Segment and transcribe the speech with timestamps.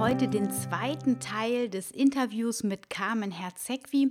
[0.00, 4.10] Heute den zweiten Teil des Interviews mit Carmen Herzegwi.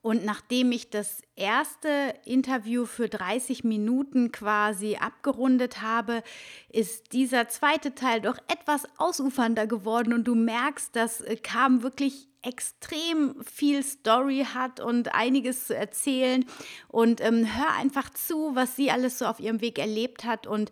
[0.00, 6.22] Und nachdem ich das erste Interview für 30 Minuten quasi abgerundet habe,
[6.68, 13.34] ist dieser zweite Teil doch etwas ausufernder geworden und du merkst, dass Carmen wirklich extrem
[13.42, 16.44] viel Story hat und einiges zu erzählen.
[16.86, 20.70] Und ähm, hör einfach zu, was sie alles so auf ihrem Weg erlebt hat und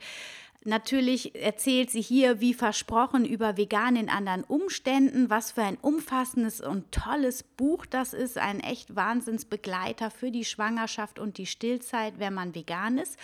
[0.66, 6.62] Natürlich erzählt sie hier, wie versprochen, über Vegan in anderen Umständen, was für ein umfassendes
[6.62, 12.32] und tolles Buch das ist, ein echt Wahnsinnsbegleiter für die Schwangerschaft und die Stillzeit, wenn
[12.32, 13.18] man vegan ist.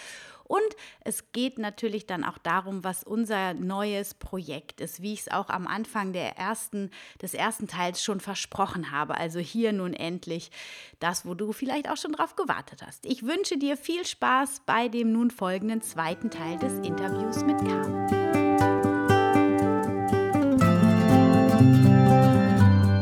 [0.51, 5.31] Und es geht natürlich dann auch darum, was unser neues Projekt ist, wie ich es
[5.31, 6.91] auch am Anfang der ersten,
[7.23, 9.17] des ersten Teils schon versprochen habe.
[9.17, 10.51] Also hier nun endlich
[10.99, 13.07] das, wo du vielleicht auch schon drauf gewartet hast.
[13.07, 18.09] Ich wünsche dir viel Spaß bei dem nun folgenden zweiten Teil des Interviews mit Carmen.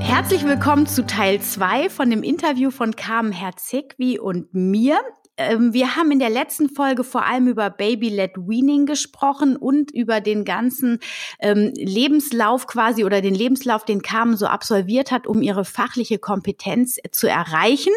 [0.03, 5.01] Herzlich willkommen zu Teil 2 von dem Interview von Carmen Herzegwi und mir.
[5.39, 10.20] Ähm, wir haben in der letzten Folge vor allem über Baby-led Weaning gesprochen und über
[10.20, 10.98] den ganzen
[11.39, 16.98] ähm, Lebenslauf quasi oder den Lebenslauf, den Carmen so absolviert hat, um ihre fachliche Kompetenz
[17.12, 17.92] zu erreichen.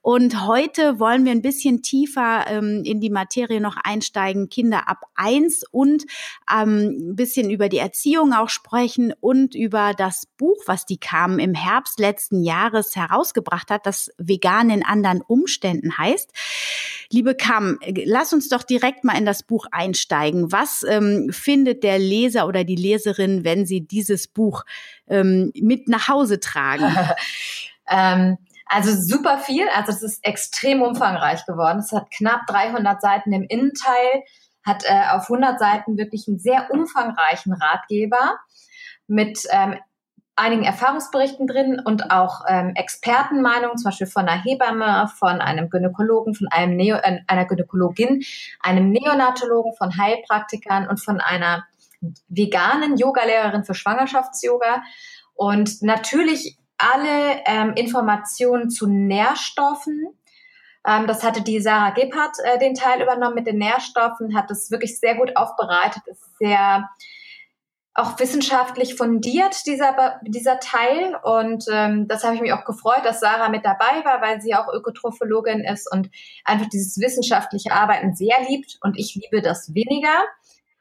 [0.00, 5.02] Und heute wollen wir ein bisschen tiefer ähm, in die Materie noch einsteigen, Kinder ab
[5.16, 6.04] eins und
[6.48, 11.40] ähm, ein bisschen über die Erziehung auch sprechen und über das Buch, was die Carmen
[11.40, 16.30] im Herbst letzten Jahres herausgebracht hat, das Vegan in anderen Umständen heißt.
[17.10, 20.52] Liebe Kam, lass uns doch direkt mal in das Buch einsteigen.
[20.52, 24.64] Was ähm, findet der Leser oder die Leserin, wenn sie dieses Buch
[25.08, 26.94] ähm, mit nach Hause tragen?
[27.88, 29.66] ähm, also super viel.
[29.74, 31.78] Also es ist extrem umfangreich geworden.
[31.78, 34.24] Es hat knapp 300 Seiten im Innenteil,
[34.64, 38.36] hat äh, auf 100 Seiten wirklich einen sehr umfangreichen Ratgeber
[39.06, 39.76] mit ähm,
[40.36, 46.34] einigen Erfahrungsberichten drin und auch ähm, Expertenmeinungen, zum Beispiel von einer Hebamme, von einem Gynäkologen,
[46.34, 48.22] von einem Neo, äh, einer Gynäkologin,
[48.60, 51.64] einem Neonatologen, von Heilpraktikern und von einer
[52.28, 54.82] veganen Yogalehrerin für Schwangerschafts-Yoga.
[55.34, 60.08] Und natürlich alle ähm, Informationen zu Nährstoffen.
[60.86, 64.70] Ähm, das hatte die Sarah Gebhardt äh, den Teil übernommen mit den Nährstoffen, hat es
[64.70, 66.90] wirklich sehr gut aufbereitet, ist sehr
[67.96, 71.16] auch wissenschaftlich fundiert, dieser, dieser Teil.
[71.22, 74.54] Und ähm, das habe ich mich auch gefreut, dass Sarah mit dabei war, weil sie
[74.54, 76.10] auch Ökotrophologin ist und
[76.44, 78.76] einfach dieses wissenschaftliche Arbeiten sehr liebt.
[78.82, 80.12] Und ich liebe das weniger.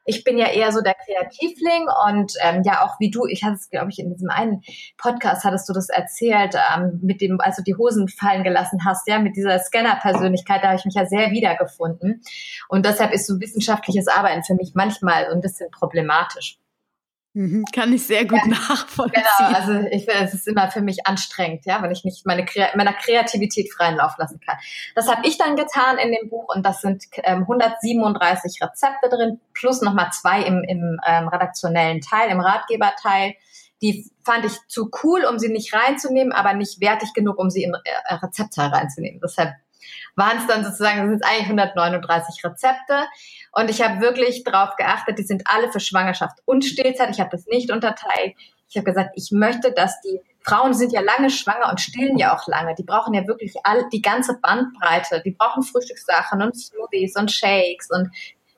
[0.08, 3.56] Ich bin ja eher so der Kreativling und ähm, ja auch wie du, ich hatte
[3.56, 4.62] es, glaube ich, in diesem einen
[4.98, 9.08] Podcast hattest du das erzählt, ähm, mit dem, als du die Hosen fallen gelassen hast,
[9.08, 12.22] ja, mit dieser Scanner-Persönlichkeit, da habe ich mich ja sehr wiedergefunden.
[12.70, 16.60] Und deshalb ist so wissenschaftliches Arbeiten für mich manchmal so ein bisschen problematisch.
[17.36, 19.22] Mhm, kann ich sehr gut ja, nachvollziehen.
[19.38, 22.94] Genau, also ich es ist immer für mich anstrengend, ja, wenn ich nicht meine meiner
[22.94, 24.56] Kreativität freien Lauf lassen kann.
[24.96, 29.42] Das habe ich dann getan in dem Buch und das sind ähm, 137 Rezepte drin,
[29.54, 33.36] plus nochmal zwei im, im ähm, redaktionellen Teil, im Ratgeberteil.
[33.82, 37.64] Die fand ich zu cool, um sie nicht reinzunehmen, aber nicht wertig genug, um sie
[37.64, 39.20] in äh, Rezeptteil reinzunehmen.
[39.22, 39.56] Deshalb
[40.16, 43.06] waren es dann sozusagen, sind es eigentlich 139 Rezepte.
[43.58, 47.10] Und ich habe wirklich darauf geachtet, die sind alle für Schwangerschaft und Stillzeit.
[47.12, 48.36] Ich habe das nicht unterteilt.
[48.68, 52.36] Ich habe gesagt, ich möchte, dass die Frauen sind ja lange schwanger und stillen ja
[52.36, 52.76] auch lange.
[52.76, 55.22] Die brauchen ja wirklich all, die ganze Bandbreite.
[55.26, 58.10] Die brauchen Frühstückssachen und Smoothies und Shakes und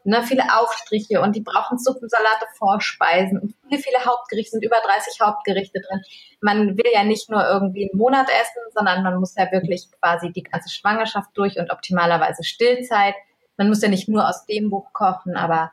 [0.04, 4.78] ne, viele Aufstriche und die brauchen Suppen, Salate, Vorspeisen und viele, viele Hauptgerichte, sind über
[4.84, 6.02] 30 Hauptgerichte drin.
[6.42, 10.32] Man will ja nicht nur irgendwie einen Monat essen, sondern man muss ja wirklich quasi
[10.32, 13.16] die ganze Schwangerschaft durch und optimalerweise Stillzeit.
[13.58, 15.72] Man muss ja nicht nur aus dem Buch kochen, aber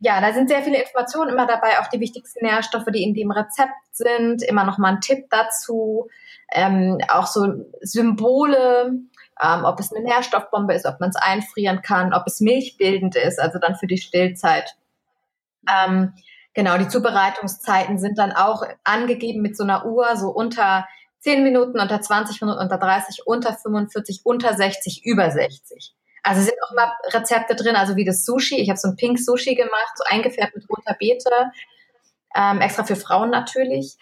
[0.00, 3.32] ja, da sind sehr viele Informationen immer dabei, auch die wichtigsten Nährstoffe, die in dem
[3.32, 6.08] Rezept sind, immer noch mal ein Tipp dazu,
[6.52, 8.92] ähm, auch so Symbole,
[9.42, 13.40] ähm, ob es eine Nährstoffbombe ist, ob man es einfrieren kann, ob es milchbildend ist,
[13.40, 14.76] also dann für die Stillzeit.
[15.68, 16.14] Ähm,
[16.54, 20.86] genau, die Zubereitungszeiten sind dann auch angegeben mit so einer Uhr, so unter
[21.20, 25.94] 10 Minuten, unter 20 Minuten, unter 30, unter 45, unter 60, über 60.
[26.22, 28.60] Also sind auch mal Rezepte drin, also wie das Sushi.
[28.60, 31.30] Ich habe so ein Pink Sushi gemacht, so eingefärbt mit roter Beete,
[32.34, 33.96] ähm, extra für Frauen natürlich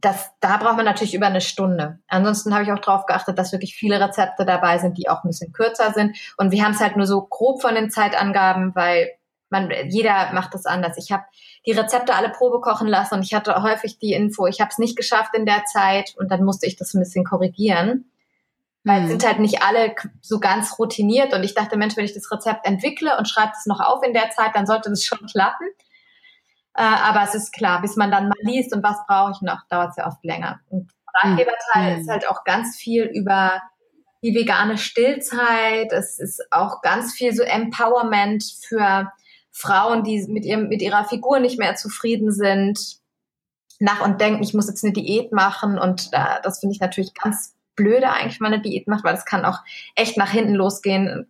[0.00, 1.98] das, da braucht man natürlich über eine Stunde.
[2.08, 5.28] Ansonsten habe ich auch darauf geachtet, dass wirklich viele Rezepte dabei sind, die auch ein
[5.28, 6.16] bisschen kürzer sind.
[6.36, 9.10] Und wir haben es halt nur so grob von den Zeitangaben, weil
[9.48, 10.96] man, jeder macht das anders.
[10.98, 11.24] Ich habe
[11.66, 14.78] die Rezepte alle Probe kochen lassen und ich hatte häufig die Info, ich habe es
[14.78, 18.10] nicht geschafft in der Zeit und dann musste ich das ein bisschen korrigieren.
[18.86, 19.08] Weil mhm.
[19.08, 22.64] sind halt nicht alle so ganz routiniert und ich dachte, Mensch, wenn ich das Rezept
[22.64, 25.66] entwickle und schreibe es noch auf in der Zeit, dann sollte das schon klappen.
[26.74, 29.66] Äh, aber es ist klar, bis man dann mal liest und was brauche ich noch,
[29.68, 30.60] dauert es ja oft länger.
[30.68, 32.00] Und Ratgeberteil mhm.
[32.00, 33.60] ist halt auch ganz viel über
[34.22, 35.90] die vegane Stillzeit.
[35.90, 39.10] Es ist auch ganz viel so Empowerment für
[39.50, 42.78] Frauen, die mit ihrem, mit ihrer Figur nicht mehr zufrieden sind,
[43.80, 45.76] nach und denken, ich muss jetzt eine Diät machen.
[45.76, 49.14] Und äh, das finde ich natürlich ganz blöde eigentlich, wenn man eine Diät macht, weil
[49.14, 49.58] das kann auch
[49.94, 51.28] echt nach hinten losgehen.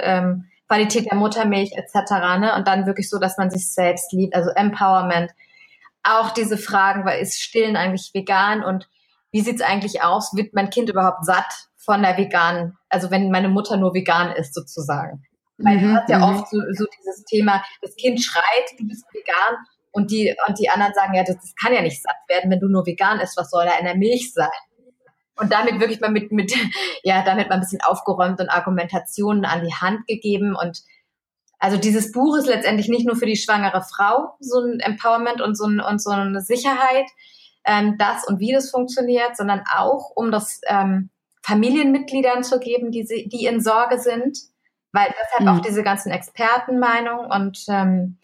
[0.00, 2.12] Ähm, Qualität der Muttermilch etc.
[2.38, 2.54] Ne?
[2.56, 5.32] Und dann wirklich so, dass man sich selbst liebt, also Empowerment.
[6.04, 8.88] Auch diese Fragen, weil ist Stillen eigentlich vegan und
[9.32, 10.34] wie sieht's eigentlich aus?
[10.34, 14.54] Wird mein Kind überhaupt satt von der veganen, also wenn meine Mutter nur vegan ist
[14.54, 15.24] sozusagen?
[15.58, 16.24] Weil mhm, hat ja mhm.
[16.24, 19.56] oft so, so dieses Thema, das Kind schreit, du bist vegan
[19.90, 22.60] und die, und die anderen sagen, ja, das, das kann ja nicht satt werden, wenn
[22.60, 24.48] du nur vegan isst, was soll da in der Milch sein?
[25.40, 26.52] Und damit wirklich mal mit, mit,
[27.02, 30.82] ja, damit mal ein bisschen aufgeräumt und Argumentationen an die Hand gegeben und
[31.62, 35.56] also dieses Buch ist letztendlich nicht nur für die schwangere Frau so ein Empowerment und
[35.56, 37.04] so, ein, und so eine Sicherheit,
[37.66, 41.10] ähm, das und wie das funktioniert, sondern auch, um das ähm,
[41.42, 44.38] Familienmitgliedern zu geben, die, die in Sorge sind,
[44.92, 45.48] weil deshalb mhm.
[45.48, 48.18] auch diese ganzen Expertenmeinungen und ähm,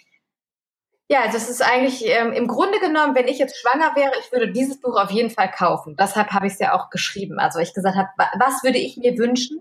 [1.09, 4.33] ja, also es ist eigentlich ähm, im Grunde genommen, wenn ich jetzt schwanger wäre, ich
[4.33, 5.97] würde dieses Buch auf jeden Fall kaufen.
[5.99, 7.39] Deshalb habe ich es ja auch geschrieben.
[7.39, 8.09] Also ich gesagt habe,
[8.39, 9.61] was würde ich mir wünschen?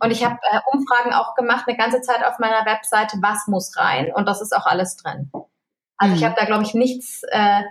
[0.00, 3.76] Und ich habe äh, Umfragen auch gemacht, eine ganze Zeit auf meiner Webseite, was muss
[3.76, 4.12] rein?
[4.14, 5.30] Und das ist auch alles drin.
[5.96, 6.18] Also mhm.
[6.18, 7.62] ich habe da, glaube ich, nichts, äh,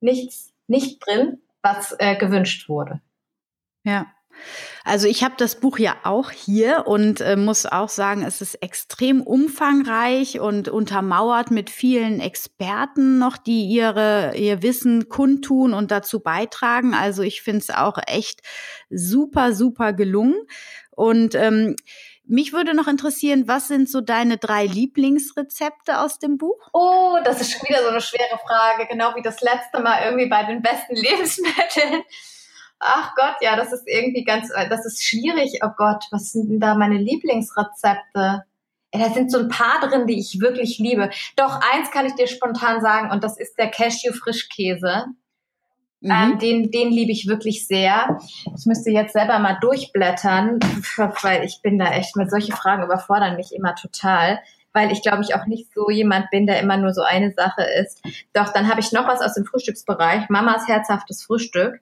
[0.00, 3.00] nichts, nicht drin, was äh, gewünscht wurde.
[3.84, 4.06] Ja.
[4.84, 8.56] Also ich habe das Buch ja auch hier und äh, muss auch sagen, es ist
[8.56, 16.20] extrem umfangreich und untermauert mit vielen Experten noch, die ihre ihr Wissen kundtun und dazu
[16.20, 16.94] beitragen.
[16.94, 18.42] Also ich finde es auch echt
[18.90, 20.36] super, super gelungen.
[20.90, 21.76] Und ähm,
[22.26, 26.58] mich würde noch interessieren, was sind so deine drei Lieblingsrezepte aus dem Buch?
[26.72, 30.28] Oh, das ist schon wieder so eine schwere Frage, genau wie das letzte Mal irgendwie
[30.28, 32.02] bei den besten Lebensmitteln
[32.84, 35.60] ach Gott, ja, das ist irgendwie ganz, äh, das ist schwierig.
[35.64, 38.44] Oh Gott, was sind denn da meine Lieblingsrezepte?
[38.94, 41.10] Ja, da sind so ein paar drin, die ich wirklich liebe.
[41.34, 45.06] Doch, eins kann ich dir spontan sagen, und das ist der Cashew-Frischkäse.
[46.00, 46.10] Mhm.
[46.10, 48.18] Ähm, den, den liebe ich wirklich sehr.
[48.56, 50.60] Ich müsste jetzt selber mal durchblättern,
[51.22, 54.40] weil ich bin da echt mit solche Fragen überfordern mich immer total
[54.76, 57.62] weil ich glaube ich auch nicht so jemand bin, der immer nur so eine Sache
[57.80, 58.02] ist.
[58.32, 61.80] Doch, dann habe ich noch was aus dem Frühstücksbereich, Mamas herzhaftes Frühstück.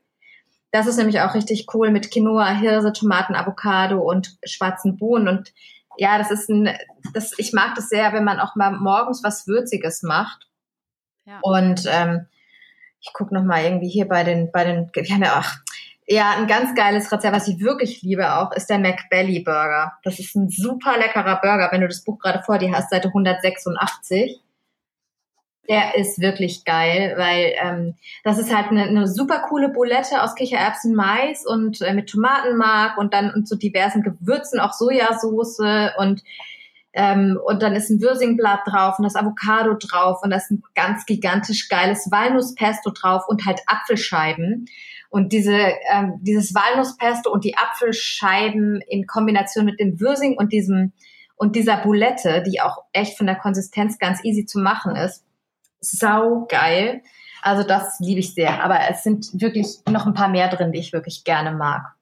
[0.72, 5.28] Das ist nämlich auch richtig cool mit Quinoa, Hirse, Tomaten, Avocado und schwarzen Bohnen.
[5.28, 5.52] Und
[5.98, 6.74] ja, das ist ein,
[7.12, 10.48] das, ich mag das sehr, wenn man auch mal morgens was Würziges macht.
[11.26, 11.38] Ja.
[11.42, 12.26] Und ähm,
[13.00, 15.48] ich gucke noch mal irgendwie hier bei den, bei den, wir haben ja auch,
[16.06, 19.92] ja, ein ganz geiles Rezept, was ich wirklich liebe auch, ist der McBelly Burger.
[20.02, 23.08] Das ist ein super leckerer Burger, wenn du das Buch gerade vor dir hast, Seite
[23.08, 24.40] 186
[25.68, 30.34] der ist wirklich geil, weil ähm, das ist halt eine, eine super coole Boulette aus
[30.34, 36.22] Kichererbsen, Mais und äh, mit Tomatenmark und dann und so diversen Gewürzen, auch Sojasauce und
[36.94, 40.62] ähm, und dann ist ein Würsingblatt drauf und das Avocado drauf und das ist ein
[40.74, 44.66] ganz gigantisch geiles Walnusspesto drauf und halt Apfelscheiben.
[45.08, 45.56] Und diese,
[45.92, 50.92] ähm, dieses Walnusspesto und die Apfelscheiben in Kombination mit dem Würsing und diesem
[51.36, 55.24] und dieser Boulette, die auch echt von der Konsistenz ganz easy zu machen ist,
[55.82, 57.02] sau geil.
[57.42, 58.64] Also das liebe ich sehr.
[58.64, 61.94] Aber es sind wirklich noch ein paar mehr drin, die ich wirklich gerne mag.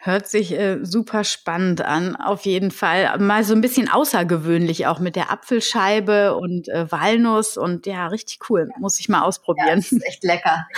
[0.00, 3.18] Hört sich äh, super spannend an, auf jeden Fall.
[3.18, 8.48] Mal so ein bisschen außergewöhnlich auch mit der Apfelscheibe und äh, Walnuss und ja, richtig
[8.48, 8.70] cool.
[8.78, 9.68] Muss ich mal ausprobieren.
[9.68, 10.68] Ja, das ist echt lecker.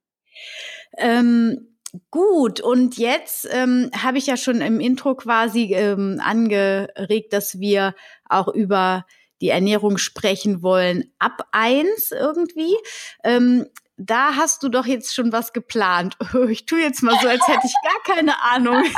[0.96, 1.76] ähm,
[2.10, 7.94] gut, und jetzt ähm, habe ich ja schon im Intro quasi ähm, angeregt, dass wir
[8.30, 9.04] auch über
[9.40, 12.76] die Ernährung sprechen wollen, ab eins irgendwie.
[13.24, 13.66] Ähm,
[13.96, 16.16] da hast du doch jetzt schon was geplant.
[16.50, 18.84] Ich tue jetzt mal so, als hätte ich gar keine Ahnung.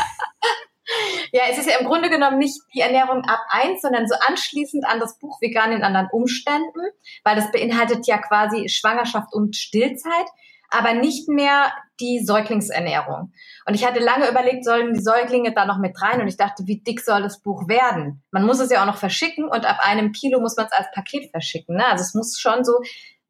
[1.32, 4.84] Ja, es ist ja im Grunde genommen nicht die Ernährung ab eins, sondern so anschließend
[4.84, 6.80] an das Buch Vegan in anderen Umständen,
[7.22, 10.26] weil das beinhaltet ja quasi Schwangerschaft und Stillzeit
[10.70, 13.32] aber nicht mehr die Säuglingsernährung.
[13.66, 16.20] Und ich hatte lange überlegt, sollen die Säuglinge da noch mit rein?
[16.20, 18.22] Und ich dachte, wie dick soll das Buch werden?
[18.30, 20.86] Man muss es ja auch noch verschicken und ab einem Kilo muss man es als
[20.94, 21.76] Paket verschicken.
[21.76, 21.86] Ne?
[21.86, 22.80] Also es muss schon so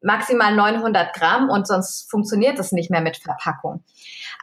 [0.01, 3.83] maximal 900 Gramm und sonst funktioniert das nicht mehr mit Verpackung.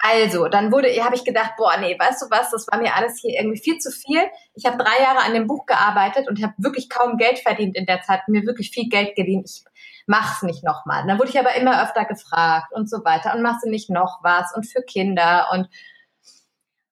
[0.01, 3.19] Also, dann wurde, habe ich gedacht, boah, nee, weißt du was, das war mir alles
[3.21, 4.21] hier irgendwie viel zu viel.
[4.55, 7.87] Ich habe drei Jahre an dem Buch gearbeitet und habe wirklich kaum Geld verdient in
[7.87, 9.43] der Zeit, mir wirklich viel Geld geliehen.
[9.45, 9.65] Ich
[10.09, 11.07] mach's nicht nochmal.
[11.07, 14.21] Dann wurde ich aber immer öfter gefragt und so weiter und machst du nicht noch
[14.23, 15.69] was und für Kinder und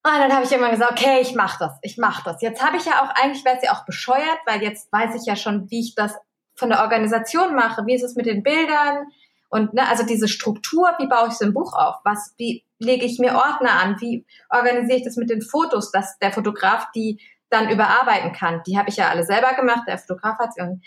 [0.07, 2.41] und dann habe ich immer gesagt, okay, ich mache das, ich mache das.
[2.41, 5.27] Jetzt habe ich ja auch, eigentlich wäre es ja auch bescheuert, weil jetzt weiß ich
[5.27, 6.15] ja schon, wie ich das
[6.55, 7.87] von der Organisation mache.
[7.87, 9.09] Wie ist es mit den Bildern?
[9.49, 11.97] Und ne, also diese Struktur, wie baue ich so ein Buch auf?
[12.05, 13.97] Was, wie lege ich mir Ordner an?
[13.99, 17.21] Wie organisiere ich das mit den Fotos, dass der Fotograf die
[17.51, 18.63] dann überarbeiten kann?
[18.65, 20.83] Die habe ich ja alle selber gemacht, der Fotograf hat und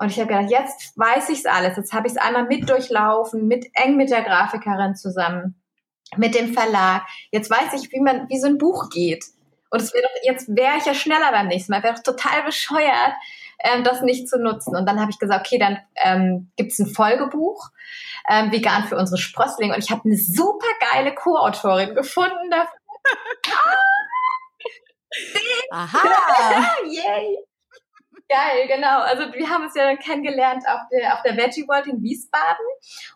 [0.00, 1.76] und ich habe gedacht, jetzt weiß ich es alles.
[1.76, 5.60] Jetzt habe ich es einmal mit durchlaufen, mit eng mit der Grafikerin zusammen
[6.16, 7.02] mit dem Verlag.
[7.30, 9.26] Jetzt weiß ich, wie man, wie so ein Buch geht.
[9.70, 11.82] Und es wäre doch, jetzt wäre ich ja schneller beim nächsten Mal.
[11.82, 13.12] Wäre doch total bescheuert,
[13.62, 14.74] ähm, das nicht zu nutzen.
[14.74, 17.68] Und dann habe ich gesagt, okay, dann ähm, gibt es ein Folgebuch,
[18.28, 19.74] ähm, vegan für unsere Sprösslinge.
[19.74, 22.78] Und ich habe eine super geile Co-Autorin gefunden dafür.
[25.72, 26.76] Aha!
[26.86, 27.49] Yay!
[28.30, 29.00] Geil, genau.
[29.00, 32.64] Also wir haben uns ja dann kennengelernt auf der, auf der Veggie World in Wiesbaden.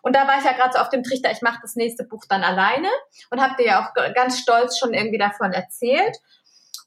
[0.01, 2.25] Und da war ich ja gerade so auf dem Trichter, ich mache das nächste Buch
[2.27, 2.89] dann alleine
[3.29, 6.17] und habe dir ja auch ganz stolz schon irgendwie davon erzählt.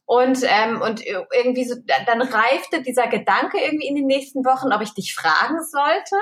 [0.04, 4.82] Und, ähm, und irgendwie so, dann reifte dieser Gedanke irgendwie in den nächsten Wochen, ob
[4.82, 6.16] ich dich fragen sollte.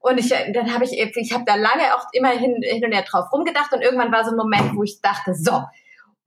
[0.00, 3.04] Und ich, dann habe ich, ich habe da lange auch immer hin, hin und her
[3.06, 5.62] drauf rumgedacht und irgendwann war so ein Moment, wo ich dachte, so,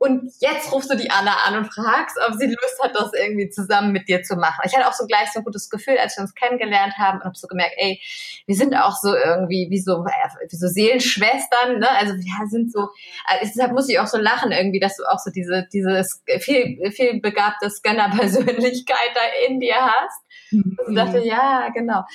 [0.02, 3.52] und jetzt rufst du die Anna an und fragst, ob sie Lust hat, das irgendwie
[3.52, 4.64] zusammen mit dir zu machen.
[4.66, 7.26] Ich hatte auch so gleich so ein gutes Gefühl, als wir uns kennengelernt haben und
[7.26, 8.02] habe so gemerkt, ey,
[8.48, 11.88] wir sind auch so irgendwie wie so, wie so Seelenschwestern, ne?
[12.00, 12.90] Also wir sind so,
[13.28, 16.92] also deshalb muss ich auch so lachen irgendwie, dass du auch so diese, dieses viel,
[16.92, 20.24] viel begabte Scanner-Persönlichkeit da in dir hast.
[20.50, 20.78] Mhm.
[20.88, 22.06] Und dachte, ja, genau.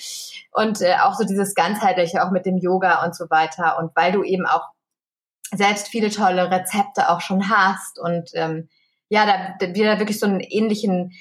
[0.51, 3.79] Und äh, auch so dieses ganzheitliche, auch mit dem Yoga und so weiter.
[3.79, 4.76] Und weil du eben auch
[5.55, 8.69] selbst viele tolle Rezepte auch schon hast und ähm,
[9.09, 11.13] ja, da wir da wirklich so einen ähnlichen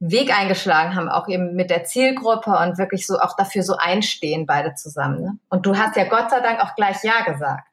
[0.00, 4.46] Weg eingeschlagen haben, auch eben mit der Zielgruppe und wirklich so auch dafür so einstehen,
[4.46, 5.22] beide zusammen.
[5.22, 5.38] Ne?
[5.48, 7.64] Und du hast ja Gott sei Dank auch gleich Ja gesagt.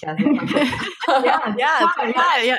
[0.00, 2.56] Ja, ja, ja, total, ja.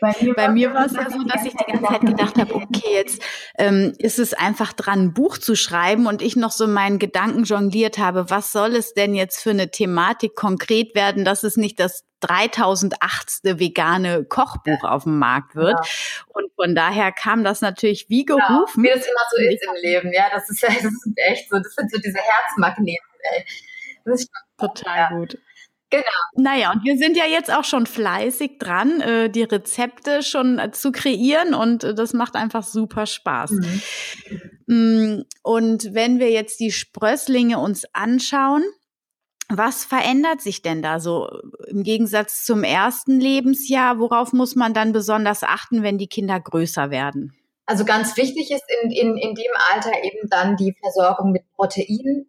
[0.00, 2.54] Bei mir, Bei mir war es ja so, dass ich die ganze Zeit gedacht habe,
[2.54, 3.22] okay, jetzt
[3.56, 7.44] ähm, ist es einfach dran, ein Buch zu schreiben und ich noch so meinen Gedanken
[7.44, 11.80] jongliert habe, was soll es denn jetzt für eine Thematik konkret werden, dass es nicht
[11.80, 13.58] das 3008.
[13.58, 15.78] vegane Kochbuch auf dem Markt wird.
[15.84, 16.24] Ja.
[16.28, 18.84] Und von daher kam das natürlich wie gerufen.
[18.84, 21.56] Ja, wie das immer so ist im Leben, ja, das ist, das ist echt so,
[21.56, 23.44] das sind so diese Herzmagneten, ey.
[24.04, 25.08] Das ist total ja.
[25.08, 25.38] gut.
[25.90, 26.04] Genau.
[26.36, 30.70] Naja, und wir sind ja jetzt auch schon fleißig dran, äh, die Rezepte schon äh,
[30.70, 33.50] zu kreieren und äh, das macht einfach super Spaß.
[33.50, 33.82] Mhm.
[34.66, 38.62] Mm, und wenn wir jetzt die Sprösslinge uns anschauen,
[39.50, 41.28] was verändert sich denn da so
[41.66, 43.98] im Gegensatz zum ersten Lebensjahr?
[43.98, 47.34] Worauf muss man dann besonders achten, wenn die Kinder größer werden?
[47.66, 52.26] Also ganz wichtig ist in, in, in dem Alter eben dann die Versorgung mit Proteinen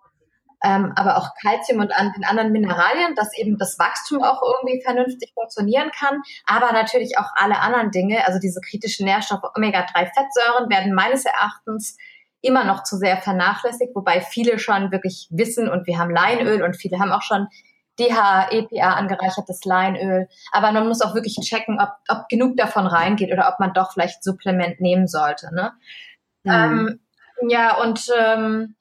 [0.64, 4.82] ähm, aber auch Kalzium und an den anderen Mineralien, dass eben das Wachstum auch irgendwie
[4.84, 6.22] vernünftig funktionieren kann.
[6.46, 11.98] Aber natürlich auch alle anderen Dinge, also diese kritischen Nährstoffe Omega-3-Fettsäuren werden meines Erachtens
[12.42, 16.76] immer noch zu sehr vernachlässigt, wobei viele schon wirklich wissen und wir haben Leinöl und
[16.76, 17.48] viele haben auch schon
[18.00, 20.28] DHA, EPA angereichertes Leinöl.
[20.52, 23.94] Aber man muss auch wirklich checken, ob, ob genug davon reingeht oder ob man doch
[23.94, 25.54] vielleicht Supplement nehmen sollte.
[25.54, 25.74] Ne?
[26.44, 26.52] Mhm.
[26.52, 27.00] Ähm,
[27.50, 28.76] ja, und ähm,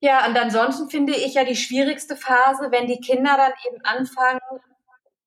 [0.00, 4.40] ja, und ansonsten finde ich ja die schwierigste Phase, wenn die Kinder dann eben anfangen,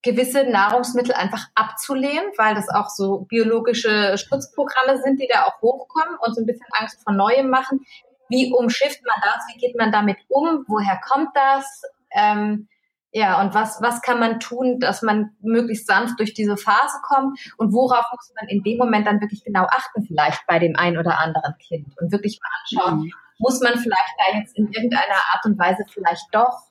[0.04, 6.18] gewisse Nahrungsmittel einfach abzulehnen, weil das auch so biologische Schutzprogramme sind, die da auch hochkommen
[6.20, 7.82] und so ein bisschen Angst vor Neuem machen.
[8.30, 9.46] Wie umschifft man das?
[9.54, 10.66] Wie geht man damit um?
[10.68, 11.82] Woher kommt das?
[12.12, 12.68] Ähm,
[13.12, 17.40] ja, und was, was kann man tun, dass man möglichst sanft durch diese Phase kommt?
[17.58, 20.98] Und worauf muss man in dem Moment dann wirklich genau achten, vielleicht bei dem einen
[20.98, 21.88] oder anderen Kind?
[22.00, 25.84] Und wirklich mal anschauen, mhm muss man vielleicht da jetzt in irgendeiner Art und Weise
[25.92, 26.68] vielleicht doch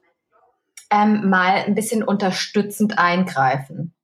[0.91, 3.95] ähm, mal ein bisschen unterstützend eingreifen.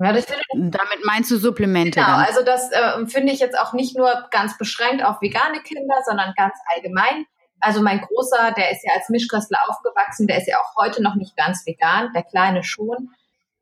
[0.00, 2.00] Ja, das finde Damit meinst du Supplemente?
[2.00, 2.26] Genau, dann?
[2.26, 6.34] also das äh, finde ich jetzt auch nicht nur ganz beschränkt auf vegane Kinder, sondern
[6.36, 7.26] ganz allgemein.
[7.60, 11.14] Also mein Großer, der ist ja als Mischköstler aufgewachsen, der ist ja auch heute noch
[11.14, 13.10] nicht ganz vegan, der Kleine schon.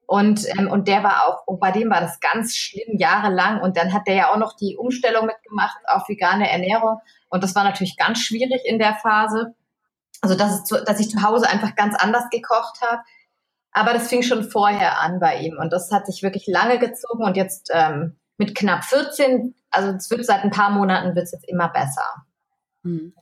[0.06, 3.60] Und, ähm, und der war auch, und bei dem war das ganz schlimm, jahrelang.
[3.60, 6.98] Und dann hat der ja auch noch die Umstellung mitgemacht auf vegane Ernährung.
[7.28, 9.54] Und das war natürlich ganz schwierig in der Phase.
[10.22, 13.02] Also, dass, zu, dass ich zu Hause einfach ganz anders gekocht habe.
[13.72, 15.58] Aber das fing schon vorher an bei ihm.
[15.58, 17.24] Und das hat sich wirklich lange gezogen.
[17.24, 21.32] Und jetzt ähm, mit knapp 14, also es wird seit ein paar Monaten wird es
[21.32, 22.04] jetzt immer besser.
[22.84, 23.14] Hm.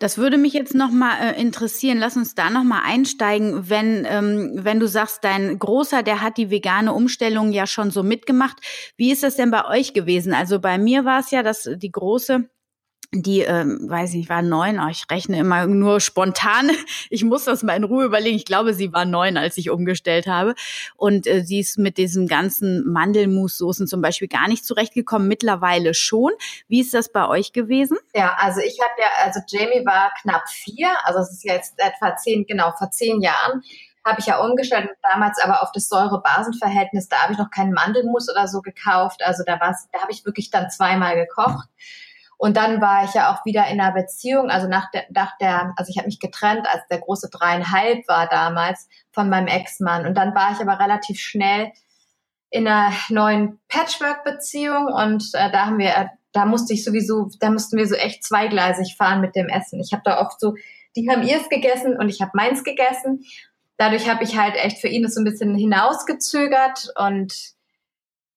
[0.00, 1.98] Das würde mich jetzt noch mal äh, interessieren.
[1.98, 6.36] Lass uns da noch mal einsteigen, wenn ähm, wenn du sagst, dein großer, der hat
[6.36, 8.56] die vegane Umstellung ja schon so mitgemacht.
[8.96, 10.34] Wie ist das denn bei euch gewesen?
[10.34, 12.48] Also bei mir war es ja, dass die große
[13.22, 16.70] die, ähm, weiß ich nicht, war neun, aber ich rechne immer nur spontan.
[17.10, 18.36] Ich muss das mal in Ruhe überlegen.
[18.36, 20.54] Ich glaube, sie war neun, als ich umgestellt habe.
[20.96, 25.28] Und äh, sie ist mit diesen ganzen Mandelmussoßen zum Beispiel gar nicht zurechtgekommen.
[25.28, 26.32] Mittlerweile schon.
[26.66, 27.98] Wie ist das bei euch gewesen?
[28.14, 32.16] Ja, also ich habe ja, also Jamie war knapp vier, also es ist jetzt etwa
[32.16, 33.62] zehn, genau, vor zehn Jahren
[34.04, 38.28] habe ich ja umgestellt, damals aber auf das Säure-Basen-Verhältnis, da habe ich noch keinen Mandelmus
[38.30, 39.22] oder so gekauft.
[39.24, 41.68] Also da war da habe ich wirklich dann zweimal gekocht.
[42.36, 45.72] Und dann war ich ja auch wieder in einer Beziehung, also nach der, nach der
[45.76, 50.06] also ich habe mich getrennt, als der große dreieinhalb war damals von meinem Ex-Mann.
[50.06, 51.72] Und dann war ich aber relativ schnell
[52.50, 57.76] in einer neuen Patchwork-Beziehung und äh, da haben wir, da musste ich sowieso, da mussten
[57.76, 59.80] wir so echt zweigleisig fahren mit dem Essen.
[59.80, 60.54] Ich habe da oft so,
[60.94, 63.24] die haben ihrs gegessen und ich habe meins gegessen.
[63.76, 67.34] Dadurch habe ich halt echt für ihn das so ein bisschen hinausgezögert und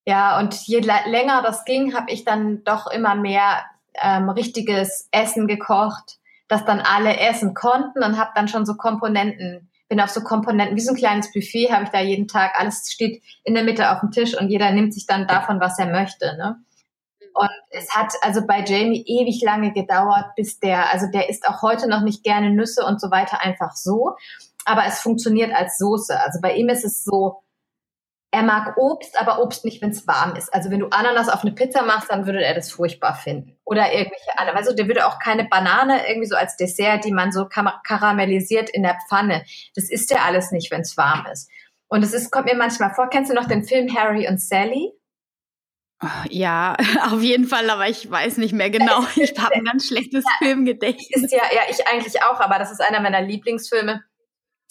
[0.05, 3.65] ja, und je länger das ging, habe ich dann doch immer mehr
[4.01, 9.69] ähm, richtiges Essen gekocht, das dann alle essen konnten und habe dann schon so Komponenten,
[9.89, 12.91] bin auf so Komponenten, wie so ein kleines Buffet habe ich da jeden Tag, alles
[12.91, 15.87] steht in der Mitte auf dem Tisch und jeder nimmt sich dann davon, was er
[15.87, 16.35] möchte.
[16.37, 16.57] Ne?
[17.33, 21.61] Und es hat also bei Jamie ewig lange gedauert, bis der, also der isst auch
[21.61, 24.15] heute noch nicht gerne Nüsse und so weiter einfach so,
[24.65, 26.19] aber es funktioniert als Soße.
[26.19, 27.43] Also bei ihm ist es so,
[28.31, 30.53] er mag Obst, aber Obst nicht, wenn es warm ist.
[30.53, 33.57] Also wenn du Ananas auf eine Pizza machst, dann würde er das furchtbar finden.
[33.63, 34.57] Oder irgendwelche andere.
[34.57, 38.83] Also der würde auch keine Banane irgendwie so als Dessert, die man so karamellisiert in
[38.83, 39.45] der Pfanne.
[39.75, 41.49] Das isst er alles nicht, wenn es warm ist.
[41.87, 44.91] Und es ist, kommt mir manchmal vor, kennst du noch den Film Harry und Sally?
[46.29, 46.75] Ja,
[47.11, 49.05] auf jeden Fall, aber ich weiß nicht mehr genau.
[49.15, 51.23] Ich habe ein ganz schlechtes ja, Filmgedächtnis.
[51.23, 54.03] Ist ja, ja, ich eigentlich auch, aber das ist einer meiner Lieblingsfilme.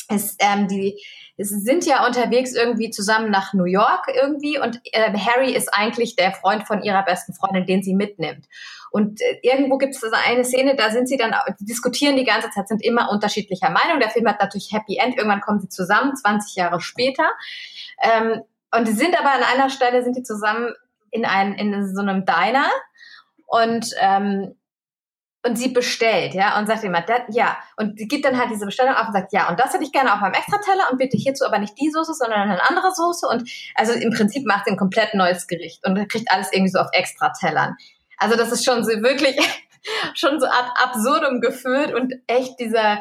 [0.09, 1.03] Ist ähm, die
[1.38, 6.33] sind ja unterwegs irgendwie zusammen nach New York irgendwie und äh, Harry ist eigentlich der
[6.33, 8.46] Freund von ihrer besten Freundin, den sie mitnimmt.
[8.90, 12.25] Und äh, irgendwo gibt es also eine Szene, da sind sie dann, die diskutieren die
[12.25, 14.01] ganze Zeit, sind immer unterschiedlicher Meinung.
[14.01, 17.29] Der Film hat natürlich Happy End, irgendwann kommen sie zusammen, 20 Jahre später.
[18.01, 18.42] Ähm,
[18.75, 20.72] und die sind aber an einer Stelle, sind die zusammen
[21.11, 22.70] in, ein, in so einem Diner
[23.46, 24.57] und ähm,
[25.47, 28.67] und sie bestellt, ja, und sagt immer, das, ja, und sie gibt dann halt diese
[28.67, 31.17] Bestellung auf und sagt, ja, und das hätte ich gerne auf meinem Extrateller und bitte
[31.17, 33.29] hierzu aber nicht die Soße, sondern eine andere Soße.
[33.29, 36.81] Und also im Prinzip macht sie ein komplett neues Gericht und kriegt alles irgendwie so
[36.81, 37.77] auf Extratellern.
[38.19, 39.37] Also das ist schon so wirklich
[40.15, 42.99] schon so ab absurdum gefühlt und echt dieser,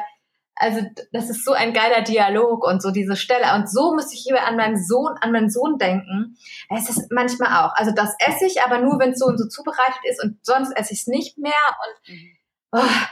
[0.54, 0.82] also
[1.12, 3.54] das ist so ein geiler Dialog und so diese Stelle.
[3.56, 6.36] Und so muss ich hier an meinen Sohn, an meinen Sohn denken.
[6.70, 9.48] Es ist manchmal auch, also das esse ich, aber nur wenn es so und so
[9.48, 12.35] zubereitet ist und sonst esse ich es nicht mehr und mhm
[12.76, 13.06] Oh,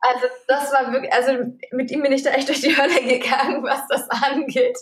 [0.00, 1.32] also das war wirklich, also
[1.72, 4.78] mit ihm bin ich da echt durch die Hölle gegangen, was das angeht.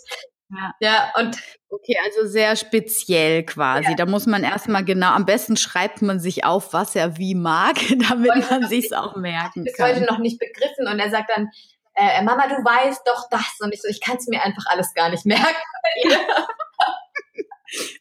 [0.53, 0.73] Ja.
[0.81, 3.91] ja, und okay, also sehr speziell quasi.
[3.91, 3.95] Ja.
[3.95, 7.77] Da muss man erstmal genau, am besten schreibt man sich auf, was er wie mag,
[8.09, 9.91] damit und man sich's auch merken bis kann.
[9.91, 11.49] heute noch nicht begriffen und er sagt dann,
[11.95, 14.93] äh, Mama, du weißt doch das und ich so, ich kann es mir einfach alles
[14.95, 15.45] gar nicht merken.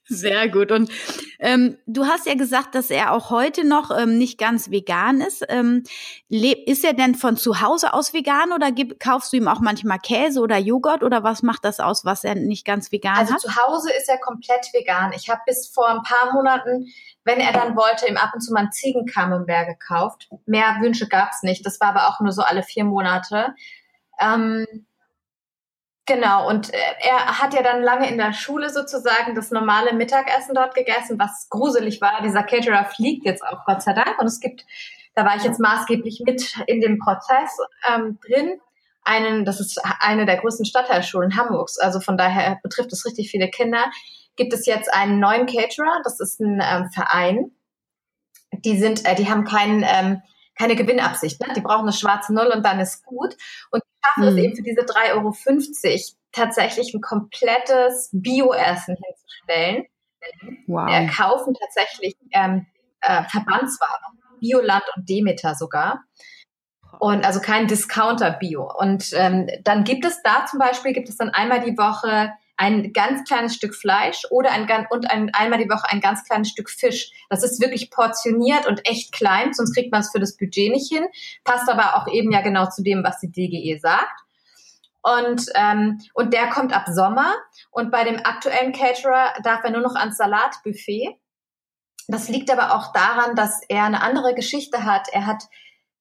[0.05, 0.71] Sehr gut.
[0.71, 0.91] Und
[1.39, 5.45] ähm, du hast ja gesagt, dass er auch heute noch ähm, nicht ganz vegan ist.
[5.47, 5.83] Ähm,
[6.29, 9.99] ist er denn von zu Hause aus vegan oder gib, kaufst du ihm auch manchmal
[9.99, 13.45] Käse oder Joghurt oder was macht das aus, was er nicht ganz vegan also hat?
[13.45, 15.13] Also zu Hause ist er komplett vegan.
[15.15, 16.87] Ich habe bis vor ein paar Monaten,
[17.23, 20.29] wenn er dann wollte, ihm ab und zu mal einen Ziegencamembert gekauft.
[20.45, 21.65] Mehr Wünsche gab's nicht.
[21.65, 23.53] Das war aber auch nur so alle vier Monate.
[24.19, 24.65] Ähm,
[26.09, 30.55] Genau, und äh, er hat ja dann lange in der Schule sozusagen das normale Mittagessen
[30.55, 32.23] dort gegessen, was gruselig war.
[32.23, 34.19] Dieser Caterer fliegt jetzt auch, Gott sei Dank.
[34.19, 34.65] Und es gibt,
[35.13, 37.55] da war ich jetzt maßgeblich mit in dem Prozess
[37.87, 38.59] ähm, drin,
[39.03, 43.49] einen, das ist eine der größten Stadtteilschulen Hamburgs, also von daher betrifft es richtig viele
[43.49, 43.85] Kinder,
[44.35, 47.51] gibt es jetzt einen neuen Caterer, das ist ein ähm, Verein.
[48.65, 50.23] Die sind, äh, die haben keinen, ähm,
[50.57, 51.53] keine Gewinnabsicht, ne?
[51.55, 53.35] die brauchen eine schwarze Null und dann ist gut.
[53.69, 54.39] Und schaffen es mhm.
[54.39, 55.33] eben für diese 3,50 Euro
[56.31, 59.85] tatsächlich ein komplettes Bio-Essen hinzustellen.
[60.67, 60.87] Wow.
[60.87, 62.65] Wir kaufen tatsächlich ähm,
[63.01, 63.99] äh, Verbandsware,
[64.39, 66.03] Bioland und Demeter sogar.
[66.99, 68.69] Und also kein Discounter Bio.
[68.77, 72.91] Und ähm, dann gibt es da zum Beispiel, gibt es dann einmal die Woche ein
[72.91, 76.69] ganz kleines Stück Fleisch oder ein, und ein, einmal die Woche ein ganz kleines Stück
[76.69, 77.09] Fisch.
[77.29, 80.91] Das ist wirklich portioniert und echt klein, sonst kriegt man es für das Budget nicht
[80.91, 81.07] hin.
[81.45, 84.21] Passt aber auch eben ja genau zu dem, was die DGE sagt.
[85.01, 87.33] Und, ähm, und der kommt ab Sommer.
[87.71, 91.17] Und bei dem aktuellen Caterer darf er nur noch ans Salatbuffet.
[92.09, 95.07] Das liegt aber auch daran, dass er eine andere Geschichte hat.
[95.13, 95.43] Er hat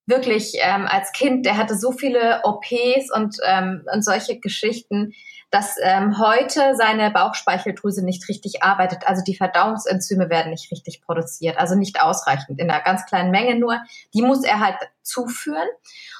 [0.08, 5.12] wirklich ähm, als Kind, der hatte so viele OPs und, ähm, und solche Geschichten,
[5.50, 9.06] dass ähm, heute seine Bauchspeicheldrüse nicht richtig arbeitet.
[9.06, 13.58] Also die Verdauungsenzyme werden nicht richtig produziert, also nicht ausreichend, in einer ganz kleinen Menge
[13.58, 13.80] nur.
[14.12, 15.68] Die muss er halt zuführen.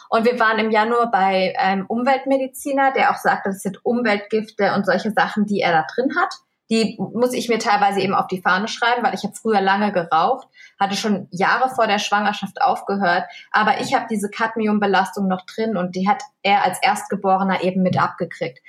[0.09, 4.87] Und wir waren im Januar bei einem Umweltmediziner, der auch sagte, das sind Umweltgifte und
[4.87, 6.35] solche Sachen, die er da drin hat.
[6.71, 9.93] Die muss ich mir teilweise eben auf die Fahne schreiben, weil ich habe früher lange
[9.93, 15.77] geraucht, hatte schon Jahre vor der Schwangerschaft aufgehört, aber ich habe diese Cadmiumbelastung noch drin
[15.77, 18.61] und die hat er als Erstgeborener eben mit abgekriegt.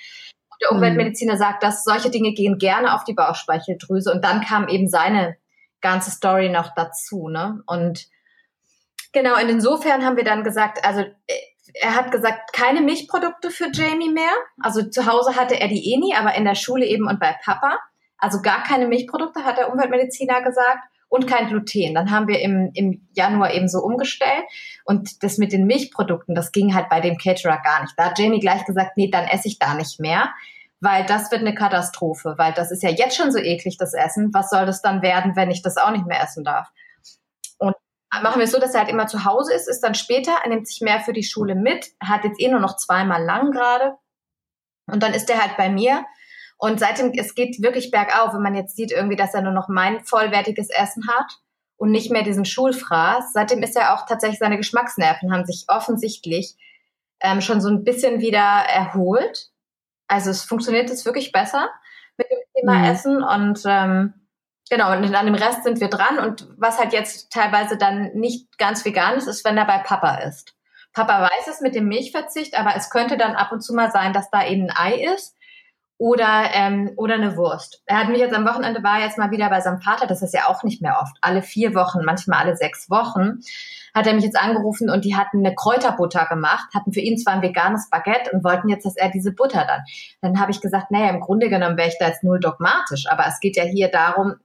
[0.62, 0.78] Der mhm.
[0.78, 5.38] Umweltmediziner sagt, dass solche Dinge gehen gerne auf die Bauchspeicheldrüse und dann kam eben seine
[5.82, 7.62] ganze Story noch dazu, ne?
[7.66, 8.08] Und
[9.14, 11.34] genau, und insofern haben wir dann gesagt, also äh,
[11.74, 14.32] er hat gesagt, keine Milchprodukte für Jamie mehr.
[14.62, 17.36] Also zu Hause hatte er die eh nie, aber in der Schule eben und bei
[17.44, 17.78] Papa.
[18.18, 20.80] Also gar keine Milchprodukte, hat der Umweltmediziner gesagt.
[21.12, 21.96] Und kein Gluten.
[21.96, 24.44] Dann haben wir im, im Januar eben so umgestellt.
[24.86, 27.96] Und das mit den Milchprodukten, das ging halt bei dem Caterer gar nicht.
[27.98, 30.30] Da hat Jamie gleich gesagt, nee, dann esse ich da nicht mehr.
[30.82, 32.36] Weil das wird eine Katastrophe.
[32.38, 34.32] Weil das ist ja jetzt schon so eklig, das Essen.
[34.34, 36.68] Was soll das dann werden, wenn ich das auch nicht mehr essen darf?
[38.12, 40.50] Machen wir es so, dass er halt immer zu Hause ist, ist dann später, er
[40.50, 43.96] nimmt sich mehr für die Schule mit, hat jetzt eh nur noch zweimal lang gerade.
[44.88, 46.04] Und dann ist er halt bei mir
[46.62, 49.70] und seitdem, es geht wirklich bergauf, wenn man jetzt sieht irgendwie, dass er nur noch
[49.70, 51.32] mein vollwertiges Essen hat
[51.78, 53.32] und nicht mehr diesen Schulfraß.
[53.32, 56.58] Seitdem ist er auch tatsächlich, seine Geschmacksnerven haben sich offensichtlich
[57.22, 59.52] ähm, schon so ein bisschen wieder erholt.
[60.10, 61.70] Also es funktioniert jetzt wirklich besser
[62.18, 62.84] mit dem Thema mhm.
[62.84, 64.14] Essen und ähm,
[64.70, 66.20] genau, und an dem Rest sind wir dran.
[66.20, 70.16] Und was halt jetzt teilweise dann nicht ganz vegan ist, ist, wenn er bei Papa
[70.18, 70.56] ist.
[70.94, 74.14] Papa weiß es mit dem Milchverzicht, aber es könnte dann ab und zu mal sein,
[74.14, 75.36] dass da eben ein Ei ist
[76.00, 77.84] oder, ähm, oder eine Wurst.
[77.86, 80.34] Er hat mich jetzt am Wochenende war jetzt mal wieder bei seinem Vater, das ist
[80.34, 83.42] ja auch nicht mehr oft, alle vier Wochen, manchmal alle sechs Wochen,
[83.94, 87.34] hat er mich jetzt angerufen und die hatten eine Kräuterbutter gemacht, hatten für ihn zwar
[87.34, 89.84] ein veganes Baguette und wollten jetzt, dass er diese Butter dann.
[90.22, 93.26] Dann habe ich gesagt, naja, im Grunde genommen wäre ich da jetzt null dogmatisch, aber
[93.28, 94.36] es geht ja hier darum,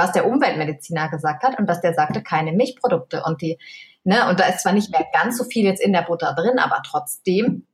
[0.00, 3.58] was der Umweltmediziner gesagt hat und dass der sagte, keine Milchprodukte und die,
[4.04, 6.58] ne, und da ist zwar nicht mehr ganz so viel jetzt in der Butter drin,
[6.58, 7.66] aber trotzdem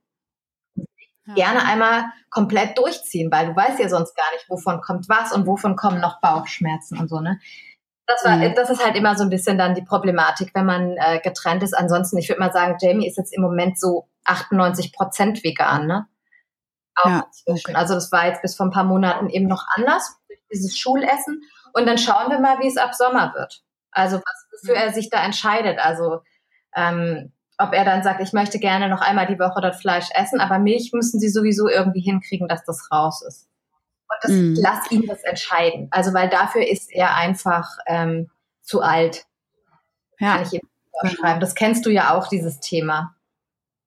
[1.25, 1.33] ja.
[1.33, 5.47] gerne einmal komplett durchziehen, weil du weißt ja sonst gar nicht, wovon kommt was und
[5.47, 7.39] wovon kommen noch Bauchschmerzen und so, ne?
[8.05, 8.55] Das, war, mhm.
[8.55, 11.77] das ist halt immer so ein bisschen dann die Problematik, wenn man äh, getrennt ist.
[11.77, 16.07] Ansonsten, ich würde mal sagen, Jamie ist jetzt im Moment so 98 Prozent vegan, ne?
[16.95, 17.73] Auch ja, okay.
[17.73, 20.17] Also das war jetzt bis vor ein paar Monaten eben noch anders,
[20.51, 21.41] dieses Schulessen.
[21.77, 23.61] Und dann schauen wir mal, wie es ab Sommer wird.
[23.91, 24.81] Also was, wofür mhm.
[24.81, 25.77] er sich da entscheidet.
[25.77, 26.21] Also
[26.75, 30.39] ähm, ob er dann sagt, ich möchte gerne noch einmal die Woche dort Fleisch essen,
[30.39, 33.47] aber Milch müssen sie sowieso irgendwie hinkriegen, dass das raus ist.
[34.09, 34.53] Und das, mm.
[34.57, 35.87] lass ihn das entscheiden.
[35.91, 38.31] Also weil dafür ist er einfach ähm,
[38.63, 39.25] zu alt.
[40.17, 40.33] Ja.
[40.33, 40.67] Kann ich ihm
[40.99, 41.39] vorschreiben.
[41.39, 43.15] Das kennst du ja auch, dieses Thema.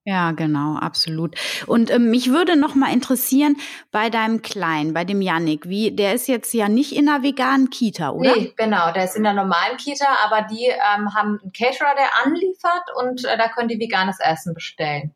[0.05, 1.37] Ja, genau, absolut.
[1.67, 3.57] Und ähm, mich würde noch mal interessieren
[3.91, 7.69] bei deinem Kleinen, bei dem Yannick, wie der ist jetzt ja nicht in einer veganen
[7.69, 8.35] Kita, oder?
[8.35, 12.25] Nee, genau, der ist in der normalen Kita, aber die ähm, haben einen Caterer, der
[12.25, 15.15] anliefert und äh, da können die veganes Essen bestellen.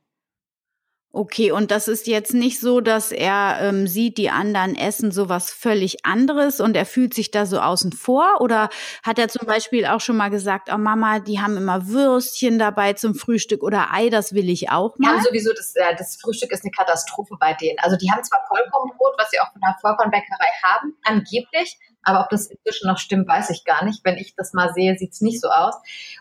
[1.17, 5.53] Okay, und das ist jetzt nicht so, dass er ähm, sieht, die anderen essen sowas
[5.53, 8.41] völlig anderes und er fühlt sich da so außen vor?
[8.41, 8.69] Oder
[9.05, 12.95] hat er zum Beispiel auch schon mal gesagt, oh Mama, die haben immer Würstchen dabei
[12.95, 15.15] zum Frühstück oder Ei, das will ich auch mal?
[15.15, 17.79] Ja, sowieso, das, äh, das Frühstück ist eine Katastrophe bei denen.
[17.79, 22.31] Also die haben zwar Vollkornbrot, was sie auch von der Vollkornbäckerei haben, angeblich, aber ob
[22.31, 24.05] das inzwischen noch stimmt, weiß ich gar nicht.
[24.05, 25.75] Wenn ich das mal sehe, sieht's nicht so aus.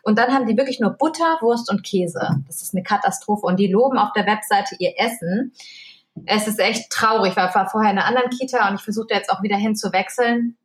[0.04, 2.30] Und dann haben die wirklich nur Butter, Wurst und Käse.
[2.48, 3.46] Das ist eine Katastrophe.
[3.46, 5.54] Und die loben auf der Webseite ihr Essen.
[6.26, 7.32] Es ist echt traurig.
[7.32, 10.58] Ich war vorher in einer anderen Kita und ich versuche jetzt auch wieder hinzuwechseln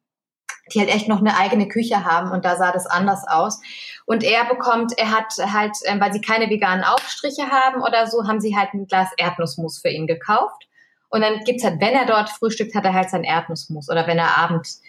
[0.72, 3.60] die halt echt noch eine eigene Küche haben und da sah das anders aus.
[4.06, 8.26] Und er bekommt, er hat halt, äh, weil sie keine veganen Aufstriche haben oder so,
[8.26, 10.68] haben sie halt ein Glas Erdnussmus für ihn gekauft.
[11.10, 13.88] Und dann gibt's halt, wenn er dort frühstückt, hat er halt sein Erdnussmus.
[13.88, 14.82] Oder wenn er abends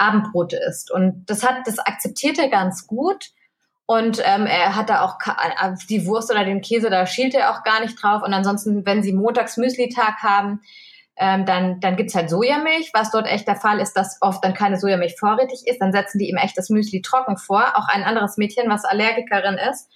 [0.00, 0.90] Abendbrot isst.
[0.90, 3.30] Und das hat, das akzeptiert er ganz gut.
[3.86, 7.50] Und ähm, er hat da auch äh, die Wurst oder den Käse, da schielt er
[7.50, 8.22] auch gar nicht drauf.
[8.22, 10.60] Und ansonsten, wenn sie montags Müsli-Tag haben,
[11.16, 14.54] ähm, dann, dann gibt's halt Sojamilch, was dort echt der Fall ist, dass oft dann
[14.54, 15.80] keine Sojamilch vorrätig ist.
[15.80, 17.64] Dann setzen die ihm echt das Müsli trocken vor.
[17.74, 19.90] Auch ein anderes Mädchen, was Allergikerin ist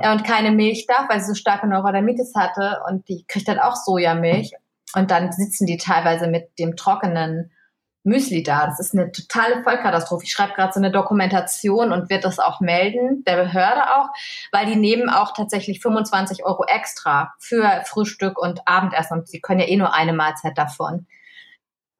[0.00, 2.80] äh, und keine Milch darf, weil sie so starke Neurodermitis hatte.
[2.88, 4.52] Und die kriegt dann auch Sojamilch.
[4.94, 7.52] Und dann sitzen die teilweise mit dem trockenen
[8.08, 8.66] Müsli da.
[8.66, 10.24] Das ist eine totale Vollkatastrophe.
[10.24, 14.08] Ich schreibe gerade so eine Dokumentation und wird das auch melden, der Behörde auch,
[14.50, 16.88] weil die nehmen auch tatsächlich 25 Euro extra.
[16.88, 21.06] extra für Frühstück und Abendessen und sie können ja eh nur eine Mahlzeit davon.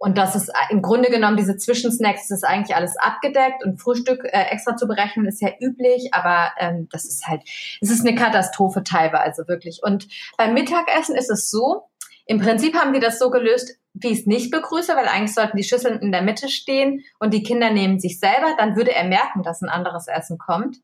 [0.01, 3.81] Und das ist äh, im Grunde genommen, diese Zwischensnacks, das ist eigentlich alles abgedeckt und
[3.81, 7.43] Frühstück äh, extra zu berechnen ist ja üblich, aber ähm, das ist halt,
[7.81, 9.81] es ist eine Katastrophe teilweise wirklich.
[9.83, 11.89] Und beim Mittagessen ist es so,
[12.29, 15.57] im Prinzip haben die das so gelöst, wie ich es nicht begrüße, weil eigentlich sollten
[15.57, 19.05] die Schüsseln in der Mitte stehen und die Kinder nehmen sich selber, dann würde er
[19.05, 20.77] merken, dass ein anderes Essen kommt.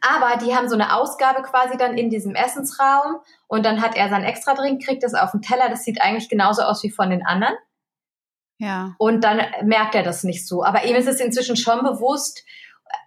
[0.00, 3.16] Aber die haben so eine Ausgabe quasi dann in diesem Essensraum
[3.48, 5.68] und dann hat er sein extra Drink, kriegt das auf den Teller.
[5.68, 7.54] Das sieht eigentlich genauso aus wie von den anderen.
[8.58, 8.94] Ja.
[8.98, 10.64] Und dann merkt er das nicht so.
[10.64, 12.44] Aber ihm ist es inzwischen schon bewusst,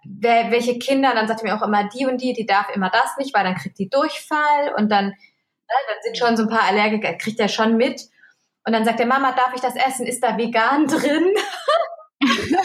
[0.04, 2.90] wer, welche Kinder, dann sagt er mir auch immer die und die, die darf immer
[2.90, 5.14] das nicht, weil dann kriegt die Durchfall und dann,
[5.68, 8.02] dann sind schon so ein paar Allergiker, kriegt er schon mit.
[8.64, 10.06] Und dann sagt er, Mama, darf ich das essen?
[10.06, 11.34] Ist da vegan drin?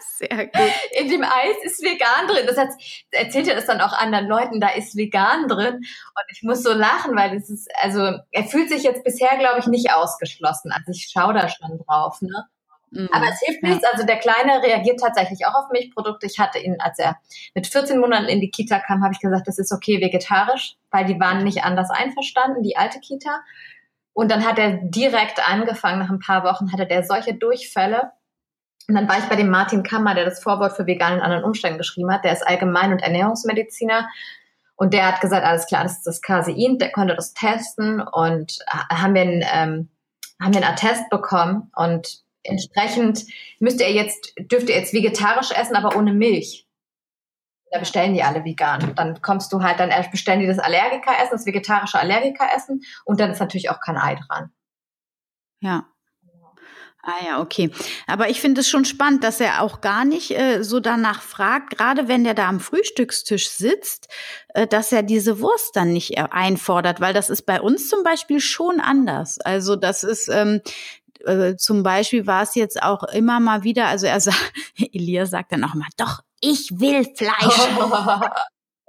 [0.00, 0.72] Sehr gut.
[0.92, 2.46] In dem Eis ist vegan drin.
[2.46, 5.76] Das heißt, erzählt er das dann auch anderen Leuten, da ist vegan drin.
[5.76, 9.60] Und ich muss so lachen, weil es ist, also er fühlt sich jetzt bisher, glaube
[9.60, 10.72] ich, nicht ausgeschlossen.
[10.72, 12.46] Also ich schaue da schon drauf, ne?
[12.90, 13.08] Mhm.
[13.12, 13.84] Aber es hilft nichts.
[13.92, 16.26] Also der Kleine reagiert tatsächlich auch auf Milchprodukte.
[16.26, 17.18] Ich hatte ihn, als er
[17.54, 21.04] mit 14 Monaten in die Kita kam, habe ich gesagt, das ist okay vegetarisch, weil
[21.04, 23.40] die waren nicht anders einverstanden, die alte Kita.
[24.12, 28.12] Und dann hat er direkt angefangen, nach ein paar Wochen hatte der solche Durchfälle.
[28.88, 31.44] Und dann war ich bei dem Martin Kammer, der das Vorwort für vegan in anderen
[31.44, 32.24] Umständen geschrieben hat.
[32.24, 34.08] Der ist Allgemein- und Ernährungsmediziner.
[34.76, 36.78] Und der hat gesagt, alles klar, das ist das Casein.
[36.78, 38.58] Der konnte das testen und
[38.90, 39.88] haben wir einen, ähm,
[40.40, 41.70] haben wir einen Attest bekommen.
[41.76, 43.24] Und entsprechend
[43.58, 46.66] müsste er jetzt, dürfte er jetzt vegetarisch essen, aber ohne Milch.
[47.70, 48.94] Da bestellen die alle vegan.
[48.96, 53.40] Dann kommst du halt, dann bestellen die das Allergiker-Essen, das vegetarische Allergiker-Essen und dann ist
[53.40, 54.50] natürlich auch kein Ei dran.
[55.60, 55.86] Ja.
[57.02, 57.70] Ah ja, okay.
[58.06, 61.78] Aber ich finde es schon spannend, dass er auch gar nicht äh, so danach fragt,
[61.78, 64.08] gerade wenn der da am Frühstückstisch sitzt,
[64.48, 68.02] äh, dass er diese Wurst dann nicht äh, einfordert, weil das ist bei uns zum
[68.02, 69.38] Beispiel schon anders.
[69.40, 70.60] Also das ist, ähm,
[71.24, 74.52] äh, zum Beispiel war es jetzt auch immer mal wieder, also er sagt,
[74.92, 77.68] Elia sagt dann auch mal, doch, ich will Fleisch.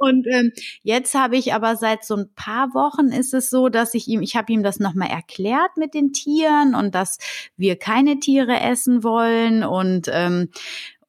[0.01, 3.93] Und ähm, jetzt habe ich aber seit so ein paar Wochen ist es so, dass
[3.93, 7.17] ich ihm, ich habe ihm das nochmal erklärt mit den Tieren und dass
[7.57, 10.51] wir keine Tiere essen wollen und ähm,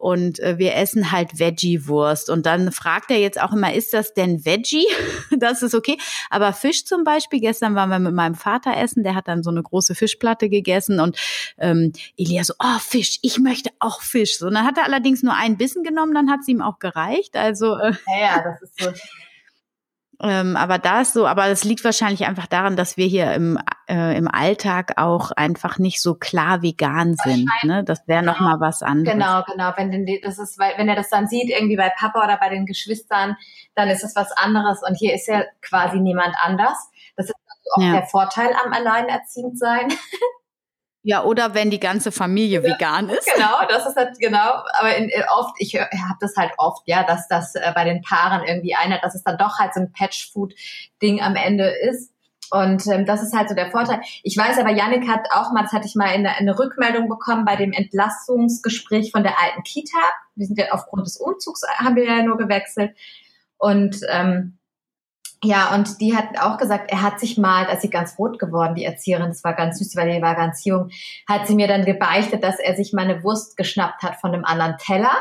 [0.00, 2.30] und äh, wir essen halt Veggie-Wurst.
[2.30, 4.86] Und dann fragt er jetzt auch immer, ist das denn Veggie?
[5.38, 5.98] das ist okay.
[6.30, 9.50] Aber Fisch zum Beispiel, gestern waren wir mit meinem Vater essen, der hat dann so
[9.50, 11.18] eine große Fischplatte gegessen und
[11.58, 14.38] ähm, Elia so, oh Fisch, ich möchte auch Fisch.
[14.38, 16.78] So, und dann hat er allerdings nur einen Bissen genommen, dann hat es ihm auch
[16.78, 17.36] gereicht.
[17.36, 18.90] Also äh, ja, ja, das ist so.
[20.22, 23.59] Ähm, aber da ist so, aber das liegt wahrscheinlich einfach daran, dass wir hier im,
[23.88, 27.48] äh, im Alltag auch einfach nicht so klar vegan sind.
[27.62, 27.85] Ne?
[27.85, 28.33] Das wäre genau.
[28.33, 29.14] noch mal was anderes.
[29.14, 29.72] Genau, genau.
[29.76, 32.50] Wenn denn das ist, weil wenn er das dann sieht irgendwie bei Papa oder bei
[32.50, 33.37] den Geschwistern,
[33.74, 34.83] dann ist es was anderes.
[34.87, 36.90] Und hier ist ja quasi niemand anders.
[37.16, 38.00] Das ist also auch ja.
[38.00, 39.88] der Vorteil am Alleinerziehendsein.
[41.02, 43.28] Ja, oder wenn die ganze Familie ja, vegan ist.
[43.34, 44.62] Genau, das ist halt genau.
[44.78, 48.02] Aber in, äh, oft, ich habe das halt oft, ja, dass das äh, bei den
[48.02, 52.12] Paaren irgendwie einer, dass es dann doch halt so ein Patch-Food-Ding am Ende ist.
[52.50, 54.00] Und ähm, das ist halt so der Vorteil.
[54.24, 57.44] Ich weiß aber, Yannick hat auch mal, das hatte ich mal in, eine Rückmeldung bekommen
[57.44, 59.98] bei dem Entlassungsgespräch von der alten Kita.
[60.34, 62.96] Wir sind ja aufgrund des Umzugs, haben wir ja nur gewechselt.
[63.56, 64.58] Und ähm,
[65.42, 68.74] ja, und die hat auch gesagt, er hat sich mal, als sie ganz rot geworden,
[68.74, 70.90] die Erzieherin, das war ganz süß, weil die war ganz jung,
[71.26, 74.44] hat sie mir dann gebeichtet, dass er sich mal eine Wurst geschnappt hat von einem
[74.44, 75.12] anderen Teller.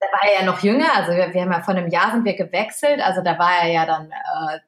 [0.00, 2.24] Da war er ja noch jünger, also wir, wir haben ja vor einem Jahr sind
[2.26, 4.58] wir gewechselt, also da war er ja dann äh,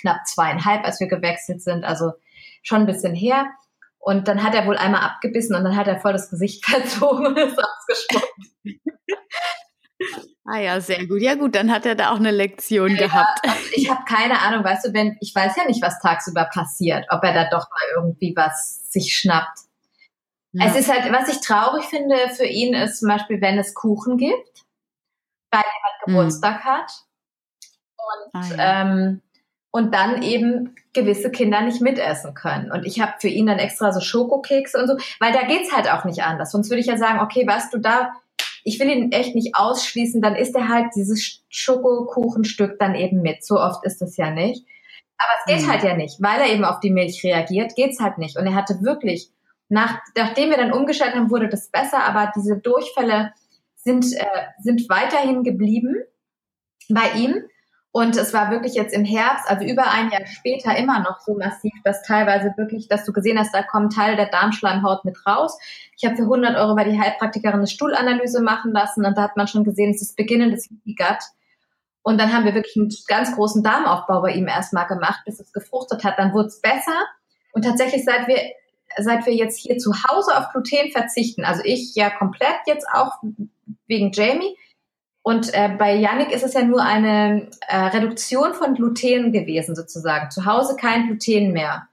[0.00, 2.12] knapp zweieinhalb, als wir gewechselt sind, also
[2.62, 3.46] schon ein bisschen her.
[3.98, 7.26] Und dann hat er wohl einmal abgebissen und dann hat er voll das Gesicht verzogen
[7.26, 8.32] und ist ausgespuckt.
[10.44, 11.22] Ah ja, sehr gut.
[11.22, 13.40] Ja gut, dann hat er da auch eine Lektion ja, gehabt.
[13.74, 17.24] Ich habe keine Ahnung, weißt du, wenn ich weiß ja nicht, was tagsüber passiert, ob
[17.24, 19.60] er da doch mal irgendwie was sich schnappt.
[20.52, 20.66] Ja.
[20.66, 24.18] Es ist halt, was ich traurig finde für ihn ist zum Beispiel, wenn es Kuchen
[24.18, 24.64] gibt,
[25.50, 26.14] weil jemand hm.
[26.14, 26.68] Geburtstag mhm.
[26.68, 26.92] hat
[27.96, 28.82] und ah, ja.
[28.82, 29.22] ähm,
[29.70, 32.70] und dann eben gewisse Kinder nicht mitessen können.
[32.70, 35.90] Und ich habe für ihn dann extra so Schokokekse und so, weil da geht's halt
[35.90, 36.52] auch nicht anders.
[36.52, 38.12] Sonst würde ich ja sagen, okay, weißt du, da
[38.64, 43.44] ich will ihn echt nicht ausschließen, dann ist er halt dieses Schokokuchenstück dann eben mit.
[43.44, 44.64] So oft ist es ja nicht.
[45.18, 45.70] Aber es geht mhm.
[45.70, 48.36] halt ja nicht, weil er eben auf die Milch reagiert, geht's halt nicht.
[48.36, 49.30] Und er hatte wirklich,
[49.68, 53.32] nach, nachdem wir dann umgestellt haben, wurde das besser, aber diese Durchfälle
[53.76, 54.26] sind, äh,
[54.60, 55.96] sind weiterhin geblieben
[56.88, 57.44] bei ihm.
[57.94, 61.34] Und es war wirklich jetzt im Herbst, also über ein Jahr später, immer noch so
[61.34, 65.58] massiv, dass teilweise wirklich, dass du gesehen hast, da kommen Teile der Darmschleimhaut mit raus.
[65.96, 69.36] Ich habe für 100 Euro bei die Heilpraktikerin eine Stuhlanalyse machen lassen und da hat
[69.36, 71.18] man schon gesehen, es ist Beginn des Gut.
[72.02, 75.52] Und dann haben wir wirklich einen ganz großen Darmaufbau bei ihm erstmal gemacht, bis es
[75.52, 76.18] gefruchtet hat.
[76.18, 76.98] Dann wurde es besser.
[77.52, 78.38] Und tatsächlich, seit wir
[78.98, 83.12] seit wir jetzt hier zu Hause auf Gluten verzichten, also ich ja komplett jetzt auch
[83.86, 84.56] wegen Jamie,
[85.22, 90.30] und äh, bei Yannick ist es ja nur eine äh, Reduktion von Gluten gewesen, sozusagen.
[90.30, 91.88] Zu Hause kein Gluten mehr.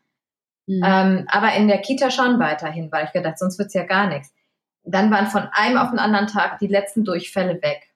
[0.65, 0.84] Mhm.
[0.84, 4.34] Ähm, aber in der Kita schon weiterhin, weil ich gedacht, sonst wird's ja gar nichts.
[4.84, 7.89] Dann waren von einem auf den anderen Tag die letzten Durchfälle weg.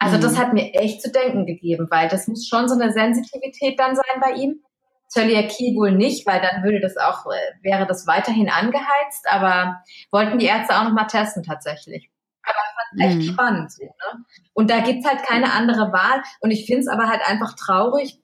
[0.00, 0.22] Also mhm.
[0.22, 3.94] das hat mir echt zu denken gegeben, weil das muss schon so eine Sensitivität dann
[3.94, 4.60] sein bei ihm.
[5.06, 10.38] Zöliakie wohl nicht, weil dann würde das auch, äh, wäre das weiterhin angeheizt, aber wollten
[10.38, 12.11] die Ärzte auch nochmal testen tatsächlich.
[12.52, 13.32] Aber fand echt mhm.
[13.32, 13.72] spannend.
[13.72, 14.24] So, ne?
[14.52, 16.22] Und da gibt's halt keine andere Wahl.
[16.40, 18.18] Und ich finde es aber halt einfach traurig,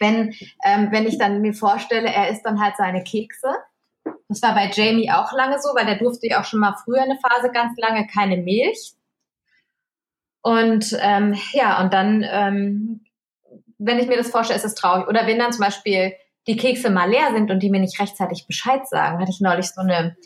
[0.00, 3.48] wenn, ähm, wenn ich dann mir vorstelle, er isst dann halt seine Kekse.
[4.28, 7.02] Das war bei Jamie auch lange so, weil der durfte ja auch schon mal früher
[7.02, 8.94] eine Phase ganz lange keine Milch.
[10.42, 13.04] Und ähm, ja, und dann, ähm,
[13.78, 15.08] wenn ich mir das vorstelle, ist es traurig.
[15.08, 16.12] Oder wenn dann zum Beispiel
[16.46, 19.70] die Kekse mal leer sind und die mir nicht rechtzeitig Bescheid sagen, hatte ich neulich
[19.70, 20.16] so eine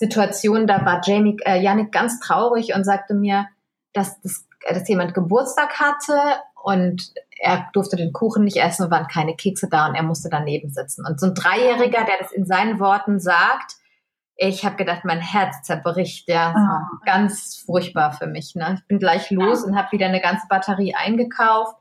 [0.00, 3.46] Situation, da war Jamie, äh, Janik ganz traurig und sagte mir,
[3.92, 6.18] dass, das, dass jemand Geburtstag hatte
[6.62, 10.30] und er durfte den Kuchen nicht essen und waren keine Kekse da und er musste
[10.30, 11.04] daneben sitzen.
[11.06, 13.76] Und so ein Dreijähriger, der das in seinen Worten sagt,
[14.36, 16.26] ich habe gedacht, mein Herz zerbricht.
[16.26, 16.96] Ja, oh.
[17.04, 18.54] ganz furchtbar für mich.
[18.54, 18.76] Ne?
[18.78, 21.76] Ich bin gleich los und habe wieder eine ganze Batterie eingekauft.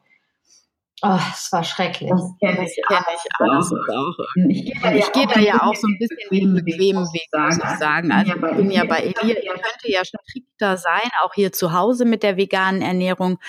[1.02, 2.10] Oh, es war schrecklich.
[2.10, 3.72] Das kenne ich, kenn ich auch.
[3.96, 4.18] auch.
[4.50, 7.58] Ich gehe da, ich geh da ja auch so ein bisschen den bequemen Weg, muss
[7.58, 8.12] ich sagen.
[8.12, 12.04] Also ich bin ja bei Elia, ihr könnte ja strikter sein, auch hier zu Hause
[12.04, 13.40] mit der veganen Ernährung.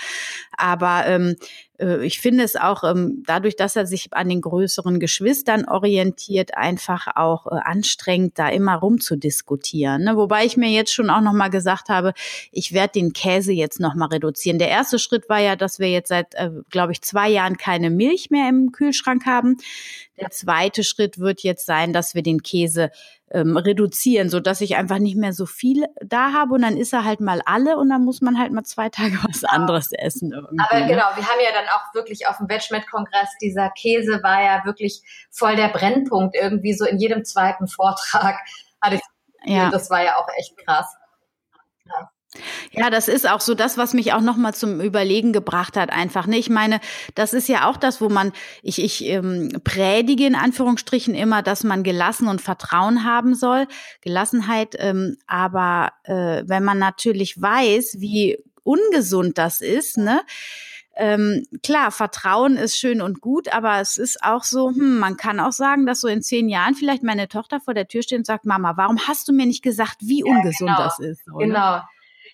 [0.56, 5.00] Aber ähm, äh, ich finde es auch ähm, dadurch, dass er sich an den größeren
[5.00, 10.04] Geschwistern orientiert, einfach auch äh, anstrengend, da immer rumzudiskutieren.
[10.04, 10.16] Ne?
[10.16, 12.12] Wobei ich mir jetzt schon auch nochmal gesagt habe,
[12.52, 14.58] ich werde den Käse jetzt nochmal reduzieren.
[14.58, 17.90] Der erste Schritt war ja, dass wir jetzt seit, äh, glaube ich, zwei Jahren keine
[17.90, 19.56] Milch mehr im Kühlschrank haben.
[20.20, 22.90] Der zweite Schritt wird jetzt sein, dass wir den Käse
[23.32, 26.92] ähm, reduzieren, so dass ich einfach nicht mehr so viel da habe und dann ist
[26.92, 30.34] er halt mal alle und dann muss man halt mal zwei Tage was anderes essen.
[30.34, 30.86] Aber ne?
[30.86, 35.02] genau, wir haben ja dann auch wirklich auf dem Vegmet-Kongress, dieser Käse war ja wirklich
[35.30, 38.36] voll der Brennpunkt irgendwie so in jedem zweiten Vortrag.
[38.82, 39.02] Hatte ich,
[39.44, 39.70] ja.
[39.70, 40.96] Das war ja auch echt krass.
[42.70, 46.28] Ja, das ist auch so das, was mich auch nochmal zum Überlegen gebracht hat, einfach.
[46.28, 46.38] Ne?
[46.38, 46.80] Ich meine,
[47.16, 51.64] das ist ja auch das, wo man, ich, ich ähm, predige in Anführungsstrichen immer, dass
[51.64, 53.66] man gelassen und Vertrauen haben soll,
[54.00, 54.76] Gelassenheit.
[54.78, 60.22] Ähm, aber äh, wenn man natürlich weiß, wie ungesund das ist, ne?
[60.96, 65.40] Ähm, klar, Vertrauen ist schön und gut, aber es ist auch so, hm, man kann
[65.40, 68.26] auch sagen, dass so in zehn Jahren vielleicht meine Tochter vor der Tür steht und
[68.26, 71.28] sagt, Mama, warum hast du mir nicht gesagt, wie ungesund ja, genau, das ist?
[71.32, 71.46] Oder?
[71.46, 71.80] Genau.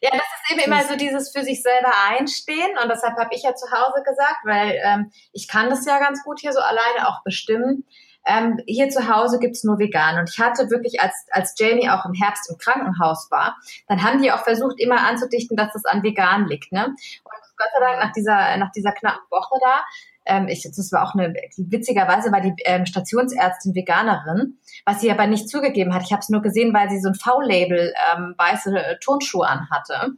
[0.01, 3.43] Ja, das ist eben immer so dieses für sich selber einstehen und deshalb habe ich
[3.43, 7.09] ja zu Hause gesagt, weil ähm, ich kann das ja ganz gut hier so alleine
[7.09, 7.85] auch bestimmen.
[8.29, 10.19] Ähm, hier zu Hause gibt's nur vegan.
[10.19, 13.57] Und ich hatte wirklich, als, als Jamie auch im Herbst im Krankenhaus war,
[13.87, 16.73] dann haben die auch versucht, immer anzudichten, dass das an vegan liegt.
[16.73, 16.87] Ne?
[16.87, 16.97] Und
[17.57, 19.85] Gott sei Dank nach dieser, nach dieser knappen Woche da
[20.27, 25.27] ähm, ich, das war auch eine, witzigerweise war die ähm, Stationsärztin Veganerin, was sie aber
[25.27, 26.03] nicht zugegeben hat.
[26.05, 30.13] Ich habe es nur gesehen, weil sie so ein V-Label ähm, weiße Turnschuhe anhatte.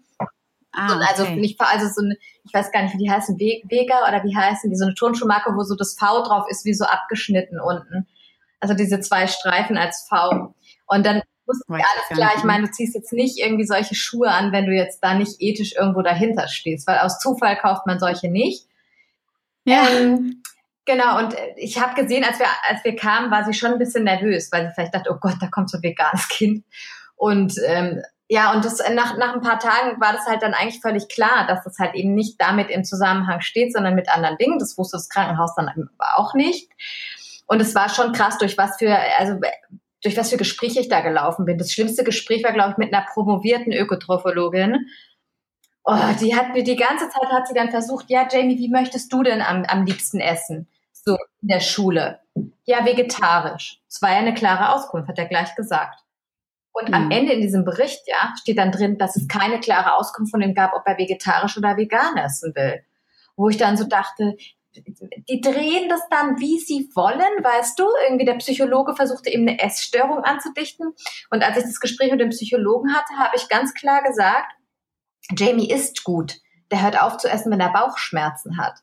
[0.73, 1.05] Ah, okay.
[1.09, 4.37] Also nicht, also so eine, ich weiß gar nicht, wie die heißen, Vega oder wie
[4.37, 8.07] heißen die, so eine Turnschuhmarke, wo so das V drauf ist, wie so abgeschnitten unten.
[8.61, 10.55] Also diese zwei Streifen als V.
[10.87, 14.31] Und dann wusste ich alles klar, ich meine, du ziehst jetzt nicht irgendwie solche Schuhe
[14.31, 17.99] an, wenn du jetzt da nicht ethisch irgendwo dahinter stehst, weil aus Zufall kauft man
[17.99, 18.68] solche nicht.
[19.69, 19.89] Ja.
[19.91, 20.43] Ähm,
[20.87, 23.79] genau, und äh, ich habe gesehen, als wir, als wir kamen, war sie schon ein
[23.79, 26.65] bisschen nervös, weil sie vielleicht dachte, oh Gott, da kommt so ein veganes Kind.
[27.17, 30.81] Und ähm, ja, und das, nach, nach ein paar Tagen war das halt dann eigentlich
[30.81, 34.59] völlig klar, dass das halt eben nicht damit im Zusammenhang steht, sondern mit anderen Dingen.
[34.59, 36.71] Das wusste das Krankenhaus dann auch nicht.
[37.47, 39.41] Und es war schon krass, durch was für, also
[40.03, 41.59] durch was für Gespräche ich da gelaufen bin.
[41.59, 44.87] Das schlimmste Gespräch war, glaube ich, mit einer promovierten Ökotrophologin,
[45.91, 49.11] Oh, die hat mir die ganze Zeit hat sie dann versucht, ja, Jamie, wie möchtest
[49.11, 50.69] du denn am, am liebsten essen?
[50.93, 52.21] So in der Schule.
[52.65, 53.81] Ja, vegetarisch.
[53.89, 56.01] Es war ja eine klare Auskunft, hat er gleich gesagt.
[56.73, 56.95] Und mhm.
[56.95, 60.43] am Ende in diesem Bericht, ja, steht dann drin, dass es keine klare Auskunft von
[60.43, 62.85] ihm gab, ob er vegetarisch oder vegan essen will.
[63.35, 64.37] Wo ich dann so dachte,
[64.77, 67.87] die drehen das dann, wie sie wollen, weißt du?
[68.07, 70.93] Irgendwie der Psychologe versuchte eben eine Essstörung anzudichten.
[71.31, 74.53] Und als ich das Gespräch mit dem Psychologen hatte, habe ich ganz klar gesagt,
[75.37, 76.37] Jamie isst gut.
[76.71, 78.83] Der hört auf zu essen, wenn er Bauchschmerzen hat.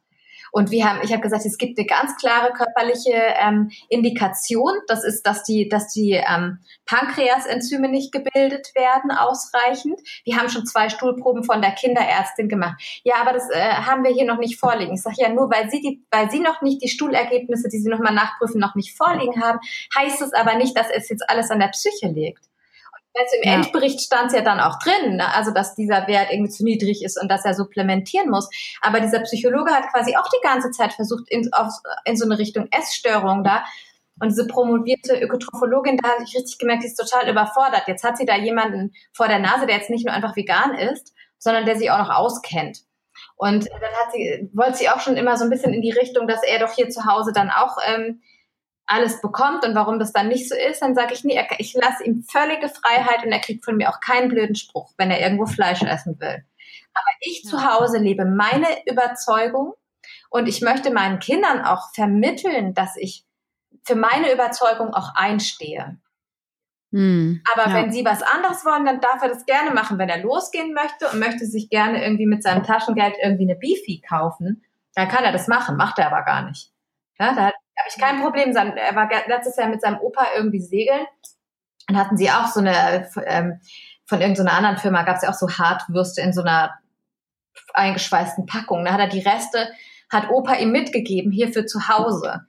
[0.55, 4.71] Und wir haben, ich habe gesagt, es gibt eine ganz klare körperliche ähm, Indikation.
[4.87, 9.99] Das ist, dass die, dass die ähm, Pankreasenzyme nicht gebildet werden ausreichend.
[10.23, 12.81] Wir haben schon zwei Stuhlproben von der Kinderärztin gemacht.
[13.03, 14.93] Ja, aber das äh, haben wir hier noch nicht vorliegen.
[14.93, 17.89] Ich sage ja nur, weil sie die, weil sie noch nicht die Stuhlergebnisse, die sie
[17.89, 19.59] nochmal nachprüfen, noch nicht vorliegen haben,
[19.93, 22.45] heißt es aber nicht, dass es jetzt alles an der Psyche liegt.
[23.17, 23.55] Also im ja.
[23.55, 25.33] Endbericht stand es ja dann auch drin, ne?
[25.33, 28.49] also dass dieser Wert irgendwie zu niedrig ist und dass er supplementieren muss.
[28.81, 31.71] Aber dieser Psychologe hat quasi auch die ganze Zeit versucht, in, auf,
[32.03, 33.63] in so eine Richtung Essstörung da.
[34.19, 37.83] Und diese promovierte Ökotrophologin, da habe ich richtig gemerkt, sie ist total überfordert.
[37.87, 41.13] Jetzt hat sie da jemanden vor der Nase, der jetzt nicht nur einfach vegan ist,
[41.37, 42.79] sondern der sich auch noch auskennt.
[43.37, 46.27] Und dann hat sie, wollte sie auch schon immer so ein bisschen in die Richtung,
[46.27, 48.21] dass er doch hier zu Hause dann auch ähm,
[48.87, 52.03] alles bekommt und warum das dann nicht so ist, dann sage ich, nee, ich lasse
[52.03, 55.45] ihm völlige Freiheit und er kriegt von mir auch keinen blöden Spruch, wenn er irgendwo
[55.45, 56.43] Fleisch essen will.
[56.93, 57.49] Aber ich ja.
[57.49, 59.73] zu Hause lebe meine Überzeugung
[60.29, 63.25] und ich möchte meinen Kindern auch vermitteln, dass ich
[63.83, 65.97] für meine Überzeugung auch einstehe.
[66.91, 67.75] Hm, Aber ja.
[67.75, 69.97] wenn sie was anderes wollen, dann darf er das gerne machen.
[69.97, 74.01] Wenn er losgehen möchte und möchte sich gerne irgendwie mit seinem Taschengeld irgendwie eine Beefy
[74.07, 74.63] kaufen,
[74.93, 76.71] dann kann er das machen, macht er aber gar nicht.
[77.19, 77.55] Ja, da habe
[77.89, 78.55] ich kein Problem.
[78.55, 81.05] Er war letztes Jahr mit seinem Opa irgendwie segeln
[81.89, 83.59] und hatten sie auch so eine, ähm,
[84.05, 86.73] von irgendeiner anderen Firma gab es ja auch so Hartwürste in so einer
[87.73, 88.85] eingeschweißten Packung.
[88.85, 89.69] Da hat er die Reste,
[90.11, 92.41] hat Opa ihm mitgegeben, hier für zu Hause.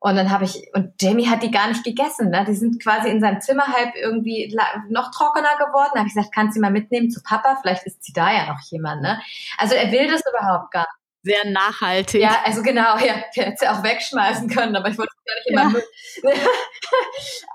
[0.00, 2.44] Und dann habe ich, und Jamie hat die gar nicht gegessen, ne?
[2.46, 4.54] Die sind quasi in seinem Zimmer halb irgendwie
[4.90, 5.92] noch trockener geworden.
[5.94, 7.58] Da habe ich gesagt, kannst du mal mitnehmen zu Papa?
[7.62, 9.18] Vielleicht ist sie da ja noch jemand, ne?
[9.56, 12.20] Also er will das überhaupt gar nicht sehr nachhaltig.
[12.20, 15.74] Ja, also genau, ja, ich hätte sie auch wegschmeißen können, aber ich wollte gar nicht
[15.74, 16.40] immer ja.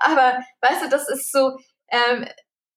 [0.00, 1.56] aber weißt du, das ist so,
[1.88, 2.26] ähm,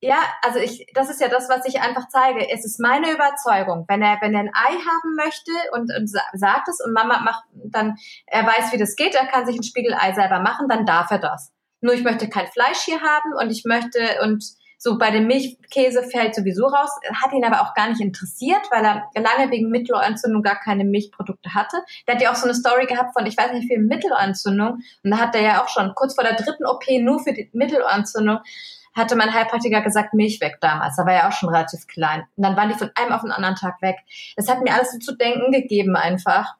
[0.02, 2.48] ja, also ich, das ist ja das, was ich einfach zeige.
[2.50, 6.68] Es ist meine Überzeugung, wenn er, wenn er ein Ei haben möchte und, und sagt
[6.68, 7.96] es und Mama macht, dann,
[8.28, 11.20] er weiß, wie das geht, er kann sich ein Spiegelei selber machen, dann darf er
[11.20, 11.52] das.
[11.82, 14.44] Nur ich möchte kein Fleisch hier haben und ich möchte, und
[14.84, 16.90] so bei dem Milchkäse fällt sowieso raus,
[17.24, 21.54] hat ihn aber auch gar nicht interessiert, weil er lange wegen Mittelohrentzündung gar keine Milchprodukte
[21.54, 21.78] hatte.
[22.06, 24.80] Der hat ja auch so eine Story gehabt von, ich weiß nicht wie viel Mittelohrentzündung.
[25.04, 27.50] Und da hat er ja auch schon kurz vor der dritten OP nur für die
[27.54, 28.40] Mittelohrentzündung
[28.96, 30.98] hatte mein Heilpraktiker gesagt, Milch weg damals.
[30.98, 32.26] Da war ja auch schon relativ klein.
[32.36, 33.96] Und dann waren die von einem auf den anderen Tag weg.
[34.36, 36.54] Das hat mir alles so zu denken gegeben einfach.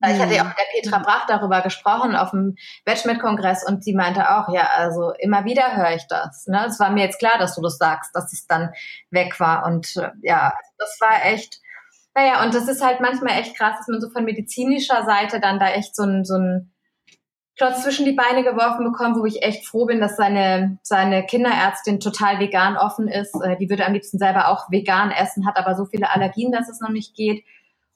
[0.00, 3.94] Ich hatte ja auch mit der Petra Brach darüber gesprochen auf dem Batchmet-Kongress und sie
[3.94, 6.46] meinte auch, ja, also immer wieder höre ich das.
[6.46, 6.66] Ne?
[6.66, 8.72] Es war mir jetzt klar, dass du das sagst, dass es dann
[9.10, 9.64] weg war.
[9.64, 11.60] Und äh, ja, das war echt,
[12.14, 15.58] naja, und das ist halt manchmal echt krass, dass man so von medizinischer Seite dann
[15.58, 16.72] da echt so ein, so ein
[17.56, 22.00] Klotz zwischen die Beine geworfen bekommt, wo ich echt froh bin, dass seine, seine Kinderärztin
[22.00, 23.34] total vegan offen ist.
[23.42, 26.68] Äh, die würde am liebsten selber auch vegan essen, hat aber so viele Allergien, dass
[26.68, 27.44] es noch nicht geht.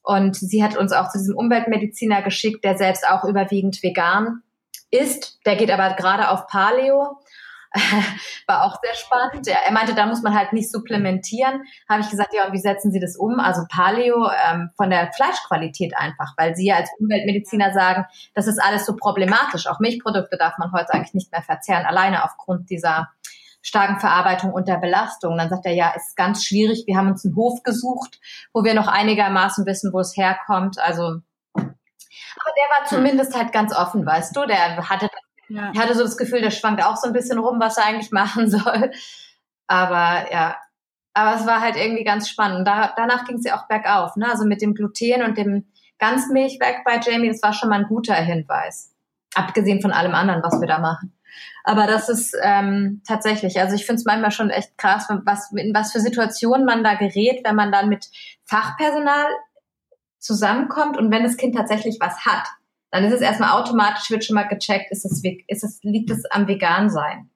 [0.03, 4.43] Und sie hat uns auch zu diesem Umweltmediziner geschickt, der selbst auch überwiegend vegan
[4.91, 5.39] ist.
[5.47, 7.19] Der geht aber gerade auf Paleo.
[8.49, 9.47] War auch sehr spannend.
[9.47, 11.63] Er meinte, da muss man halt nicht supplementieren.
[11.89, 13.39] Habe ich gesagt, ja, und wie setzen Sie das um?
[13.39, 18.87] Also Paleo ähm, von der Fleischqualität einfach, weil Sie als Umweltmediziner sagen, das ist alles
[18.87, 19.69] so problematisch.
[19.69, 23.11] Auch Milchprodukte darf man heute eigentlich nicht mehr verzehren, alleine aufgrund dieser
[23.63, 25.37] starken Verarbeitung und der Belastung.
[25.37, 26.85] Dann sagt er, ja, ist ganz schwierig.
[26.87, 28.19] Wir haben uns einen Hof gesucht,
[28.53, 30.79] wo wir noch einigermaßen wissen, wo es herkommt.
[30.79, 31.21] Also,
[31.55, 31.65] aber
[32.57, 34.47] der war zumindest halt ganz offen, weißt du.
[34.47, 35.09] Der hatte,
[35.49, 35.73] ja.
[35.77, 38.51] hatte so das Gefühl, der schwankt auch so ein bisschen rum, was er eigentlich machen
[38.51, 38.93] soll.
[39.67, 40.57] Aber ja,
[41.13, 42.67] aber es war halt irgendwie ganz spannend.
[42.67, 44.17] Da, danach ging es ja auch bergauf.
[44.17, 44.29] Ne?
[44.29, 45.67] Also mit dem Gluten und dem
[45.99, 48.95] Ganzmilchwerk bei Jamie, das war schon mal ein guter Hinweis.
[49.35, 51.13] Abgesehen von allem anderen, was wir da machen.
[51.65, 55.75] Aber das ist ähm, tatsächlich, also ich finde es manchmal schon echt krass, was, in
[55.75, 58.09] was für Situationen man da gerät, wenn man dann mit
[58.45, 59.27] Fachpersonal
[60.19, 62.47] zusammenkommt und wenn das Kind tatsächlich was hat,
[62.91, 66.25] dann ist es erstmal automatisch, wird schon mal gecheckt, ist es, ist es, liegt es
[66.31, 67.30] am Vegan-Sein.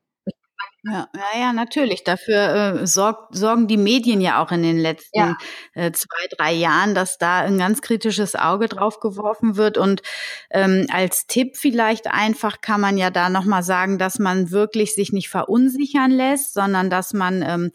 [0.87, 2.05] Ja, ja, ja, natürlich.
[2.05, 5.37] Dafür äh, sorgt, sorgen die Medien ja auch in den letzten ja.
[5.73, 9.79] äh, zwei, drei Jahren, dass da ein ganz kritisches Auge drauf geworfen wird.
[9.79, 10.03] Und
[10.51, 15.11] ähm, als Tipp vielleicht einfach kann man ja da nochmal sagen, dass man wirklich sich
[15.11, 17.71] nicht verunsichern lässt, sondern dass man ähm,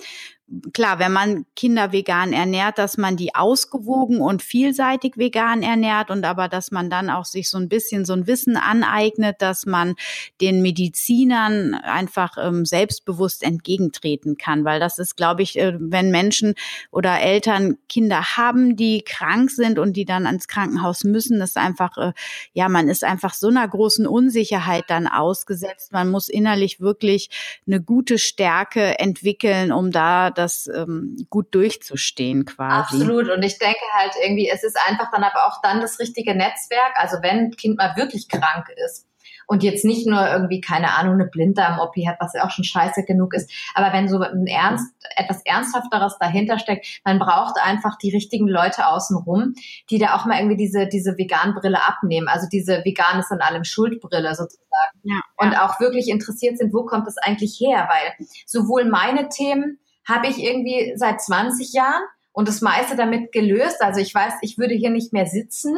[0.74, 6.26] klar, wenn man Kinder vegan ernährt, dass man die ausgewogen und vielseitig vegan ernährt und
[6.26, 9.96] aber, dass man dann auch sich so ein bisschen so ein Wissen aneignet, dass man
[10.42, 16.56] den Medizinern einfach ähm, selbstbewusst entgegentreten kann, weil das ist, glaube ich, äh, wenn Menschen
[16.92, 21.98] oder Eltern Kinder haben, die krank sind und die dann ans Krankenhaus müssen, ist einfach,
[21.98, 22.14] äh,
[22.54, 25.92] ja, man ist einfach so einer großen Unsicherheit dann ausgesetzt.
[25.92, 27.30] Man muss innerlich wirklich
[27.68, 32.96] eine gute Stärke entwickeln, um da das ähm, gut durchzustehen quasi.
[32.96, 33.30] Absolut.
[33.30, 36.94] Und ich denke halt irgendwie, es ist einfach dann aber auch dann das richtige Netzwerk.
[36.96, 39.10] Also wenn ein Kind mal wirklich krank ist,
[39.50, 43.04] und jetzt nicht nur irgendwie, keine Ahnung, eine Blinddarm-OP hat, was ja auch schon scheiße
[43.04, 48.12] genug ist, aber wenn so ein ernst, etwas Ernsthafteres dahinter steckt, man braucht einfach die
[48.12, 49.56] richtigen Leute außenrum,
[49.90, 53.64] die da auch mal irgendwie diese, diese Vegan-Brille abnehmen, also diese vegan ist an allem
[53.64, 55.66] Schuldbrille sozusagen ja, und ja.
[55.66, 59.80] auch wirklich interessiert sind, wo kommt das eigentlich her, weil sowohl meine Themen
[60.10, 63.82] habe ich irgendwie seit 20 Jahren und das meiste damit gelöst.
[63.82, 65.78] Also ich weiß, ich würde hier nicht mehr sitzen,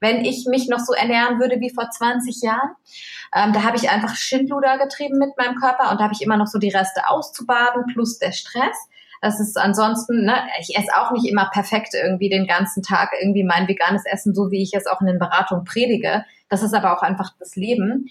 [0.00, 2.70] wenn ich mich noch so ernähren würde wie vor 20 Jahren.
[3.34, 6.36] Ähm, da habe ich einfach Schindluder getrieben mit meinem Körper und da habe ich immer
[6.36, 8.76] noch so die Reste auszubaden plus der Stress.
[9.22, 13.44] Das ist ansonsten, ne, ich esse auch nicht immer perfekt irgendwie den ganzen Tag irgendwie
[13.44, 16.24] mein veganes Essen, so wie ich es auch in den Beratungen predige.
[16.48, 18.06] Das ist aber auch einfach das Leben.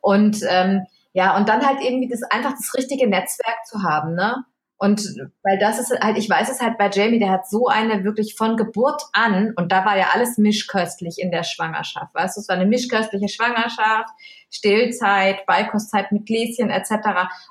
[0.00, 4.44] Und ähm, ja, und dann halt irgendwie das einfach das richtige Netzwerk zu haben, ne?
[4.76, 5.00] Und
[5.42, 8.34] weil das ist halt, ich weiß es halt bei Jamie, der hat so eine wirklich
[8.34, 12.48] von Geburt an, und da war ja alles mischköstlich in der Schwangerschaft, weißt du, es
[12.48, 14.10] war eine mischköstliche Schwangerschaft,
[14.50, 16.90] Stillzeit, Beikostzeit mit Gläschen etc.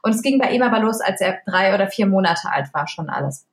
[0.03, 2.87] Und es ging bei ihm aber los, als er drei oder vier Monate alt war,
[2.87, 3.45] schon alles.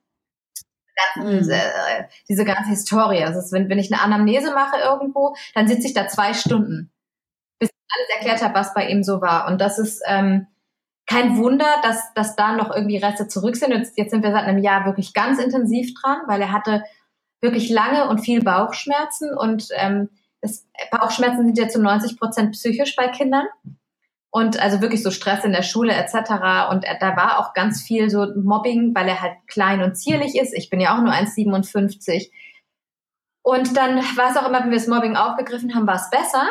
[1.14, 1.51] Ganzen, mhm.
[1.51, 3.25] äh, diese ganze Historie.
[3.25, 6.93] Also wenn, wenn ich eine Anamnese mache irgendwo, dann sitze ich da zwei Stunden,
[7.59, 9.47] bis ich alles erklärt habe, was bei ihm so war.
[9.47, 10.47] Und das ist, ähm,
[11.11, 13.72] kein Wunder, dass, dass da noch irgendwie Reste zurück sind.
[13.72, 16.84] Jetzt, jetzt sind wir seit einem Jahr wirklich ganz intensiv dran, weil er hatte
[17.40, 20.08] wirklich lange und viel Bauchschmerzen und ähm,
[20.40, 23.46] das, Bauchschmerzen sind ja zu 90 Prozent psychisch bei Kindern
[24.30, 26.70] und also wirklich so Stress in der Schule etc.
[26.70, 30.54] Und da war auch ganz viel so Mobbing, weil er halt klein und zierlich ist.
[30.54, 32.30] Ich bin ja auch nur 1,57.
[33.42, 36.46] Und dann war es auch immer, wenn wir das Mobbing aufgegriffen haben, war es besser,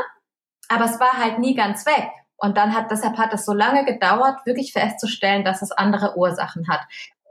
[0.68, 2.10] aber es war halt nie ganz weg.
[2.40, 6.68] Und dann hat, deshalb hat es so lange gedauert, wirklich festzustellen, dass es andere Ursachen
[6.68, 6.82] hat.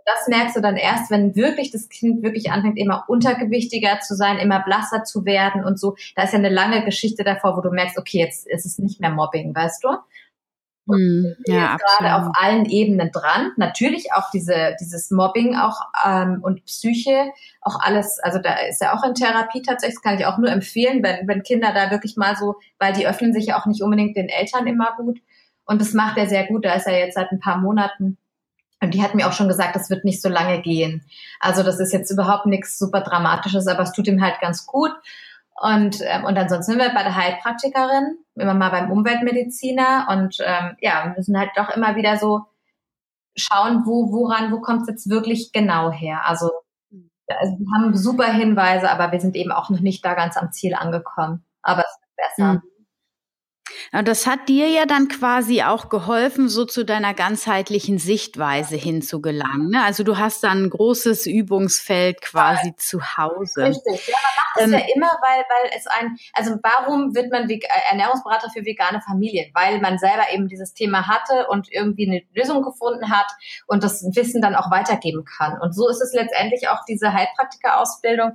[0.05, 4.39] Das merkst du dann erst, wenn wirklich das Kind wirklich anfängt, immer untergewichtiger zu sein,
[4.39, 5.97] immer blasser zu werden und so.
[6.17, 9.01] Da ist ja eine lange Geschichte davor, wo du merkst, okay, jetzt ist es nicht
[9.01, 9.89] mehr Mobbing, weißt du?
[10.97, 13.53] Mm, ja, gerade auf allen Ebenen dran.
[13.57, 18.97] Natürlich auch diese, dieses Mobbing auch ähm, und Psyche, auch alles, also da ist ja
[18.97, 22.17] auch in Therapie tatsächlich, das kann ich auch nur empfehlen, wenn, wenn Kinder da wirklich
[22.17, 25.21] mal so, weil die öffnen sich ja auch nicht unbedingt den Eltern immer gut.
[25.65, 28.17] Und das macht er sehr gut, da ist er jetzt seit ein paar Monaten.
[28.81, 31.05] Und die hat mir auch schon gesagt, das wird nicht so lange gehen.
[31.41, 34.93] Also das ist jetzt überhaupt nichts super Dramatisches, aber es tut ihm halt ganz gut.
[35.61, 40.77] Und, ähm, und ansonsten sind wir bei der Heilpraktikerin, immer mal beim Umweltmediziner und ähm,
[40.81, 42.43] ja, wir müssen halt doch immer wieder so
[43.35, 46.27] schauen, wo, woran, wo kommt es jetzt wirklich genau her.
[46.27, 46.51] Also,
[47.29, 50.53] also wir haben super Hinweise, aber wir sind eben auch noch nicht da ganz am
[50.53, 51.45] Ziel angekommen.
[51.63, 52.53] Aber es wird besser.
[52.55, 52.78] Mhm.
[53.93, 59.71] Das hat dir ja dann quasi auch geholfen, so zu deiner ganzheitlichen Sichtweise hinzugelangen.
[59.71, 59.83] Ne?
[59.83, 63.65] Also du hast dann ein großes Übungsfeld quasi zu Hause.
[63.65, 67.33] Richtig, ja, man macht das ähm, ja immer, weil, weil es ein, also warum wird
[67.33, 67.61] man äh,
[67.91, 69.51] Ernährungsberater für vegane Familien?
[69.55, 73.31] Weil man selber eben dieses Thema hatte und irgendwie eine Lösung gefunden hat
[73.67, 75.59] und das Wissen dann auch weitergeben kann.
[75.61, 78.33] Und so ist es letztendlich auch diese Heilpraktika-Ausbildung.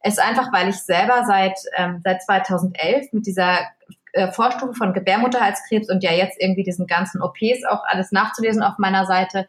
[0.00, 3.58] Es ist einfach, weil ich selber seit, ähm, seit 2011 mit dieser
[4.16, 8.78] äh, Vorstufe von Gebärmutterhalskrebs und ja jetzt irgendwie diesen ganzen OPs auch alles nachzulesen auf
[8.78, 9.46] meiner Seite,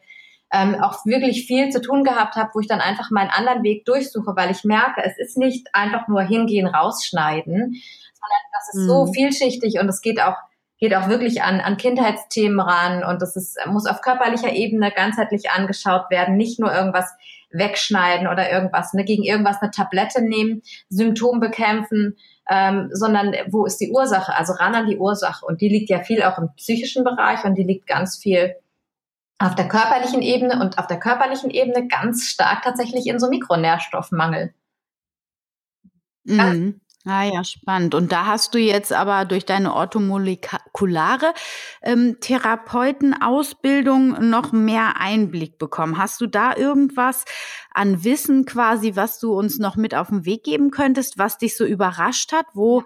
[0.51, 3.86] ähm, auch wirklich viel zu tun gehabt habe, wo ich dann einfach meinen anderen Weg
[3.86, 8.88] durchsuche, weil ich merke, es ist nicht einfach nur hingehen, rausschneiden, sondern das ist mhm.
[8.88, 10.36] so vielschichtig und es geht auch
[10.80, 15.49] geht auch wirklich an, an Kindheitsthemen ran und das ist, muss auf körperlicher Ebene ganzheitlich
[15.49, 17.11] angeschaut werden, nicht nur irgendwas
[17.49, 22.18] wegschneiden oder irgendwas, ne, gegen irgendwas eine Tablette nehmen, Symptom bekämpfen,
[22.49, 24.35] ähm, sondern wo ist die Ursache?
[24.35, 25.45] Also ran an die Ursache.
[25.45, 28.55] Und die liegt ja viel auch im psychischen Bereich und die liegt ganz viel
[29.39, 34.53] auf der körperlichen Ebene und auf der körperlichen Ebene ganz stark tatsächlich in so Mikronährstoffmangel.
[36.23, 36.81] Mhm.
[37.05, 37.95] Ah ja, spannend.
[37.95, 39.73] Und da hast du jetzt aber durch deine
[40.78, 41.34] orthomolekulare
[41.82, 45.97] ähm, Therapeutenausbildung noch mehr Einblick bekommen.
[45.97, 47.25] Hast du da irgendwas
[47.73, 51.55] an Wissen quasi, was du uns noch mit auf den Weg geben könntest, was dich
[51.55, 52.45] so überrascht hat?
[52.53, 52.84] Wo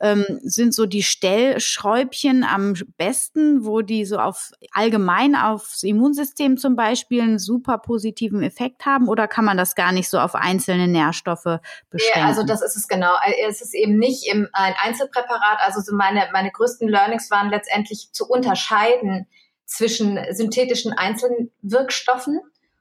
[0.00, 6.74] ähm, sind so die Stellschräubchen am besten, wo die so auf allgemein aufs Immunsystem zum
[6.74, 9.08] Beispiel einen super positiven Effekt haben?
[9.08, 11.58] Oder kann man das gar nicht so auf einzelne Nährstoffe
[11.90, 12.20] beschränken?
[12.20, 13.12] Ja, also das ist es genau.
[13.46, 15.58] Es ist eben nicht im, ein Einzelpräparat.
[15.60, 19.26] Also so meine, meine größten Learnings waren letztendlich zu unterscheiden
[19.64, 22.40] zwischen synthetischen Einzelwirkstoffen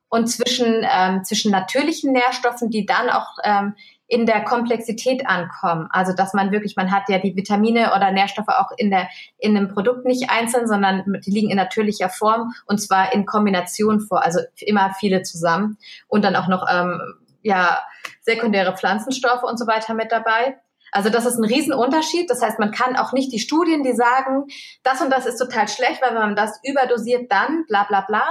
[0.09, 3.75] und zwischen, ähm, zwischen natürlichen Nährstoffen, die dann auch ähm,
[4.07, 5.87] in der Komplexität ankommen.
[5.91, 9.55] Also dass man wirklich, man hat ja die Vitamine oder Nährstoffe auch in der in
[9.55, 14.23] einem Produkt nicht einzeln, sondern die liegen in natürlicher Form und zwar in Kombination vor,
[14.23, 15.77] also immer viele zusammen
[16.07, 16.99] und dann auch noch ähm,
[17.43, 17.79] ja
[18.21, 20.57] sekundäre Pflanzenstoffe und so weiter mit dabei.
[20.91, 22.29] Also das ist ein Riesenunterschied.
[22.29, 24.45] Das heißt, man kann auch nicht die Studien, die sagen,
[24.83, 28.23] das und das ist total schlecht, weil wenn man das überdosiert, dann bla bla bla,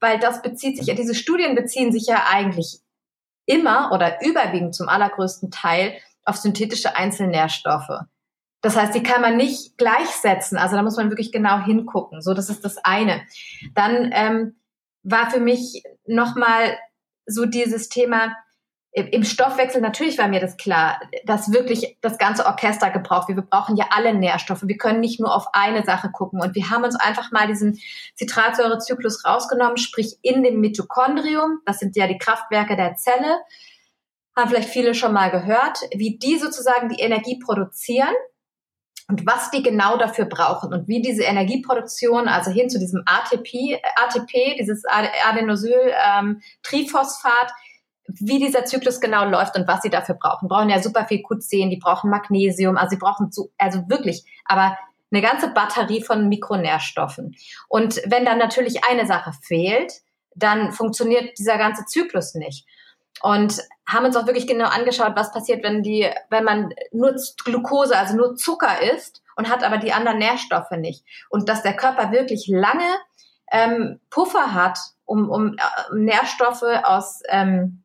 [0.00, 2.80] weil das bezieht sich, ja, diese Studien beziehen sich ja eigentlich
[3.46, 8.04] immer oder überwiegend zum allergrößten Teil auf synthetische Einzelnährstoffe.
[8.60, 10.58] Das heißt, die kann man nicht gleichsetzen.
[10.58, 12.20] Also da muss man wirklich genau hingucken.
[12.20, 13.22] So, das ist das eine.
[13.74, 14.60] Dann ähm,
[15.02, 16.76] war für mich nochmal
[17.24, 18.36] so dieses Thema,
[19.06, 23.38] im Stoffwechsel, natürlich war mir das klar, dass wirklich das ganze Orchester gebraucht wird.
[23.38, 24.62] Wir brauchen ja alle Nährstoffe.
[24.64, 26.40] Wir können nicht nur auf eine Sache gucken.
[26.40, 27.78] Und wir haben uns einfach mal diesen
[28.14, 31.60] Zitratsäurezyklus rausgenommen, sprich in dem Mitochondrium.
[31.66, 33.38] Das sind ja die Kraftwerke der Zelle.
[34.36, 38.14] Haben vielleicht viele schon mal gehört, wie die sozusagen die Energie produzieren
[39.08, 43.80] und was die genau dafür brauchen und wie diese Energieproduktion, also hin zu diesem ATP,
[43.96, 46.42] ATP dieses Adenosyl ähm,
[48.08, 50.46] wie dieser Zyklus genau läuft und was sie dafür brauchen.
[50.46, 54.24] Die brauchen ja super viel Q10, die brauchen Magnesium, also sie brauchen so, also wirklich,
[54.44, 54.76] aber
[55.10, 57.36] eine ganze Batterie von Mikronährstoffen.
[57.68, 59.92] Und wenn dann natürlich eine Sache fehlt,
[60.34, 62.66] dann funktioniert dieser ganze Zyklus nicht.
[63.20, 67.96] Und haben uns auch wirklich genau angeschaut, was passiert, wenn die, wenn man nur Glucose,
[67.96, 71.04] also nur Zucker isst und hat aber die anderen Nährstoffe nicht.
[71.28, 72.88] Und dass der Körper wirklich lange
[73.50, 77.82] ähm, Puffer hat, um, um äh, Nährstoffe aus ähm,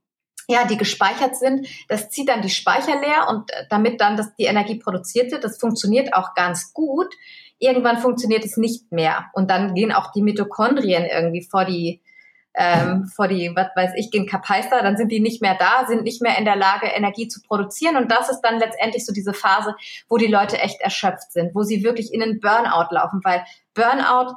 [0.47, 4.35] ja, die gespeichert sind, das zieht dann die Speicher leer und äh, damit dann das,
[4.35, 7.13] die Energie produziert wird, das funktioniert auch ganz gut.
[7.59, 12.01] Irgendwann funktioniert es nicht mehr und dann gehen auch die Mitochondrien irgendwie vor die
[12.55, 16.03] ähm, vor die, was weiß ich, gehen Kapeister, dann sind die nicht mehr da, sind
[16.03, 17.97] nicht mehr in der Lage, Energie zu produzieren.
[17.97, 19.75] Und das ist dann letztendlich so diese Phase,
[20.07, 24.35] wo die Leute echt erschöpft sind, wo sie wirklich in einen Burnout laufen, weil Burnout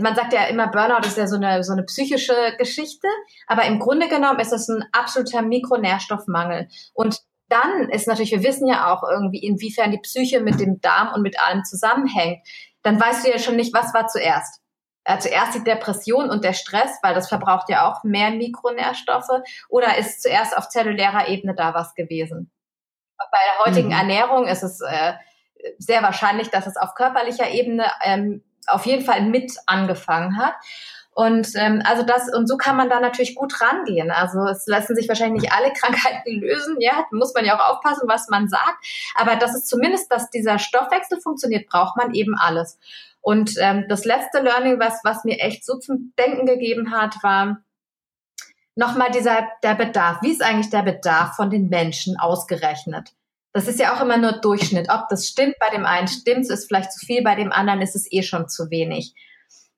[0.00, 3.06] man sagt ja immer, Burnout ist ja so eine, so eine psychische Geschichte,
[3.46, 6.68] aber im Grunde genommen ist es ein absoluter Mikronährstoffmangel.
[6.94, 11.12] Und dann ist natürlich, wir wissen ja auch irgendwie, inwiefern die Psyche mit dem Darm
[11.14, 12.46] und mit allem zusammenhängt.
[12.82, 14.60] Dann weißt du ja schon nicht, was war zuerst.
[15.04, 19.98] Äh, zuerst die Depression und der Stress, weil das verbraucht ja auch mehr Mikronährstoffe, oder
[19.98, 22.50] ist zuerst auf zellulärer Ebene da was gewesen?
[23.18, 23.94] Bei der heutigen mhm.
[23.94, 25.12] Ernährung ist es äh,
[25.78, 30.54] sehr wahrscheinlich, dass es auf körperlicher Ebene ähm, auf jeden Fall mit angefangen hat.
[31.14, 34.10] Und ähm, also das und so kann man da natürlich gut rangehen.
[34.10, 36.76] Also es lassen sich wahrscheinlich nicht alle Krankheiten lösen.
[36.80, 38.84] Ja, muss man ja auch aufpassen, was man sagt.
[39.14, 42.78] Aber das ist zumindest, dass dieser Stoffwechsel funktioniert, braucht man eben alles.
[43.20, 47.58] Und ähm, das letzte Learning, was was mir echt so zum Denken gegeben hat, war
[48.74, 50.18] nochmal dieser der Bedarf.
[50.20, 53.12] Wie ist eigentlich der Bedarf von den Menschen ausgerechnet?
[53.54, 54.88] Das ist ja auch immer nur Durchschnitt.
[54.90, 57.94] Ob das stimmt, bei dem einen stimmt, ist vielleicht zu viel, bei dem anderen ist
[57.94, 59.14] es eh schon zu wenig.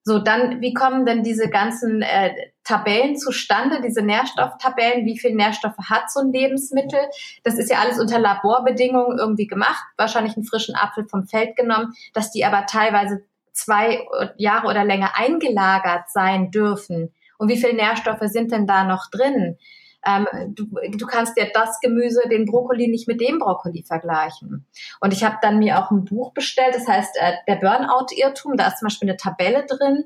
[0.02, 2.32] So, dann, wie kommen denn diese ganzen äh,
[2.64, 5.04] Tabellen zustande, diese Nährstofftabellen?
[5.04, 7.00] Wie viel Nährstoffe hat so ein Lebensmittel?
[7.44, 11.92] Das ist ja alles unter Laborbedingungen irgendwie gemacht, wahrscheinlich einen frischen Apfel vom Feld genommen,
[12.14, 14.06] dass die aber teilweise zwei
[14.36, 17.12] Jahre oder länger eingelagert sein dürfen.
[17.36, 19.58] Und wie viele Nährstoffe sind denn da noch drin?
[20.07, 24.66] Ähm, du, du kannst ja das Gemüse, den Brokkoli nicht mit dem Brokkoli vergleichen.
[25.00, 28.57] Und ich habe dann mir auch ein Buch bestellt, das heißt äh, der Burnout-Irrtum.
[28.57, 30.04] Da ist zum Beispiel eine Tabelle drin,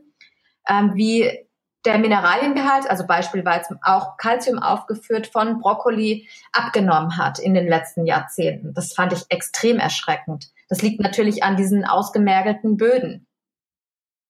[0.69, 1.47] ähm, wie
[1.85, 8.75] der Mineraliengehalt, also beispielsweise auch Kalzium aufgeführt, von Brokkoli abgenommen hat in den letzten Jahrzehnten.
[8.75, 10.51] Das fand ich extrem erschreckend.
[10.69, 13.27] Das liegt natürlich an diesen ausgemergelten Böden.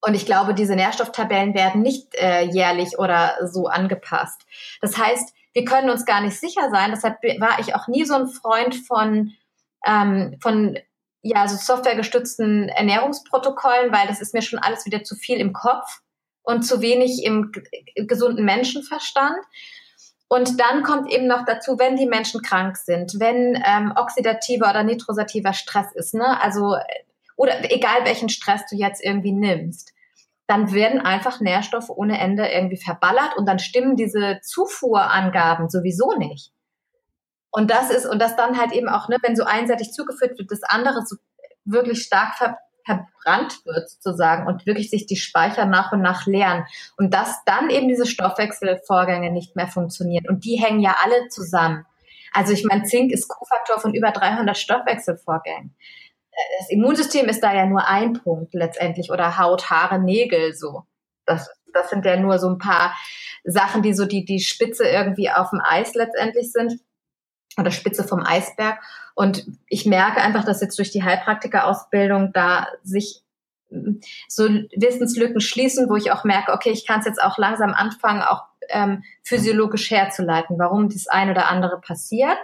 [0.01, 4.47] Und ich glaube, diese Nährstofftabellen werden nicht äh, jährlich oder so angepasst.
[4.81, 6.91] Das heißt, wir können uns gar nicht sicher sein.
[6.91, 9.33] Deshalb war ich auch nie so ein Freund von,
[9.87, 10.79] ähm, von
[11.23, 16.01] ja, so softwaregestützten Ernährungsprotokollen, weil das ist mir schon alles wieder zu viel im Kopf
[16.43, 17.53] und zu wenig im
[17.95, 19.37] gesunden Menschenverstand.
[20.29, 24.85] Und dann kommt eben noch dazu, wenn die Menschen krank sind, wenn ähm, oxidativer oder
[24.85, 26.41] nitrosativer Stress ist, ne?
[26.41, 26.77] Also
[27.37, 29.93] oder egal welchen Stress du jetzt irgendwie nimmst,
[30.51, 36.51] dann werden einfach Nährstoffe ohne Ende irgendwie verballert und dann stimmen diese Zufuhrangaben sowieso nicht.
[37.53, 40.51] Und das ist, und das dann halt eben auch, ne, wenn so einseitig zugeführt wird,
[40.51, 41.17] das andere so
[41.65, 46.65] wirklich stark ver verbrannt wird sozusagen und wirklich sich die Speicher nach und nach leeren
[46.97, 51.85] und dass dann eben diese Stoffwechselvorgänge nicht mehr funktionieren und die hängen ja alle zusammen.
[52.33, 55.77] Also ich meine, Zink ist Kofaktor von über 300 Stoffwechselvorgängen
[56.59, 60.85] das Immunsystem ist da ja nur ein Punkt letztendlich oder Haut, Haare, Nägel so.
[61.27, 62.95] Das, das sind ja nur so ein paar
[63.45, 66.81] Sachen, die so die, die Spitze irgendwie auf dem Eis letztendlich sind.
[67.59, 68.79] oder Spitze vom Eisberg.
[69.15, 73.23] Und ich merke einfach, dass jetzt durch die Heilpraktika-Ausbildung da sich
[74.29, 78.23] so Wissenslücken schließen, wo ich auch merke, okay, ich kann es jetzt auch langsam anfangen,
[78.23, 82.37] auch ähm, physiologisch herzuleiten, warum das eine oder andere passiert.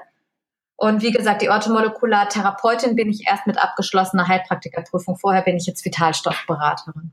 [0.76, 5.16] Und wie gesagt, die Orthomolekulartherapeutin bin ich erst mit abgeschlossener Heilpraktikerprüfung.
[5.16, 7.12] Vorher bin ich jetzt Vitalstoffberaterin.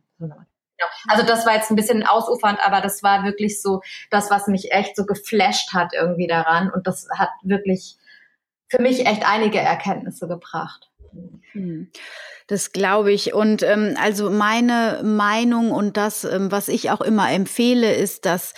[1.07, 4.73] Also das war jetzt ein bisschen ausufernd, aber das war wirklich so das, was mich
[4.73, 6.69] echt so geflasht hat irgendwie daran.
[6.71, 7.95] Und das hat wirklich
[8.67, 10.89] für mich echt einige Erkenntnisse gebracht.
[11.51, 11.89] Hm.
[12.47, 13.33] Das glaube ich.
[13.33, 18.53] Und ähm, also meine Meinung und das, ähm, was ich auch immer empfehle, ist, dass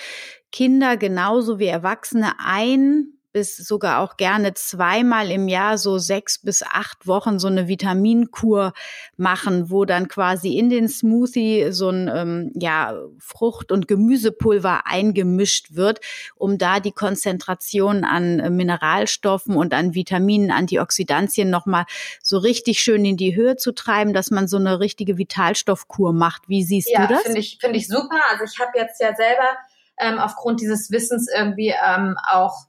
[0.51, 6.64] Kinder genauso wie Erwachsene ein bis sogar auch gerne zweimal im Jahr so sechs bis
[6.64, 8.72] acht Wochen so eine Vitaminkur
[9.18, 15.76] machen, wo dann quasi in den Smoothie so ein ähm, ja, Frucht- und Gemüsepulver eingemischt
[15.76, 16.00] wird,
[16.38, 21.84] um da die Konzentration an äh, Mineralstoffen und an Vitaminen, Antioxidantien nochmal
[22.24, 26.48] so richtig schön in die Höhe zu treiben, dass man so eine richtige Vitalstoffkur macht.
[26.48, 27.24] Wie siehst ja, du das?
[27.24, 28.22] Finde ich, finde ich super.
[28.32, 29.58] Also ich habe jetzt ja selber
[29.98, 32.68] ähm, aufgrund dieses Wissens irgendwie ähm, auch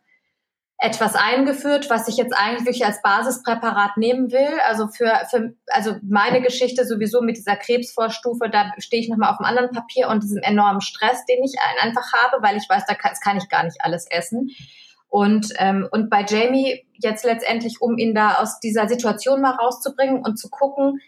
[0.79, 4.61] etwas eingeführt, was ich jetzt eigentlich wirklich als Basispräparat nehmen will.
[4.67, 9.39] Also für, für also meine Geschichte sowieso mit dieser Krebsvorstufe, da stehe ich nochmal auf
[9.39, 12.95] einem anderen Papier und diesem enormen Stress, den ich einfach habe, weil ich weiß, da
[12.95, 14.51] kann, das kann ich gar nicht alles essen.
[15.09, 20.23] Und, ähm, und bei Jamie jetzt letztendlich, um ihn da aus dieser Situation mal rauszubringen
[20.23, 21.01] und zu gucken,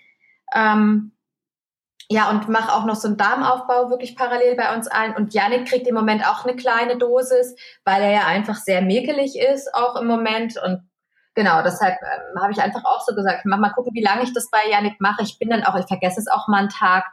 [0.55, 1.13] ähm,
[2.11, 5.15] ja, und mache auch noch so einen Darmaufbau wirklich parallel bei uns allen.
[5.15, 7.55] Und Janik kriegt im Moment auch eine kleine Dosis,
[7.85, 10.57] weil er ja einfach sehr mäkelig ist, auch im Moment.
[10.57, 10.89] Und
[11.35, 14.33] genau, deshalb ähm, habe ich einfach auch so gesagt, mach mal gucken, wie lange ich
[14.33, 15.23] das bei Janik mache.
[15.23, 17.05] Ich bin dann auch, ich vergesse es auch mal einen Tag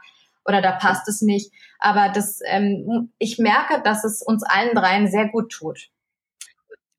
[0.46, 1.52] oder da passt es nicht.
[1.78, 5.90] Aber das, ähm, ich merke, dass es uns allen dreien sehr gut tut.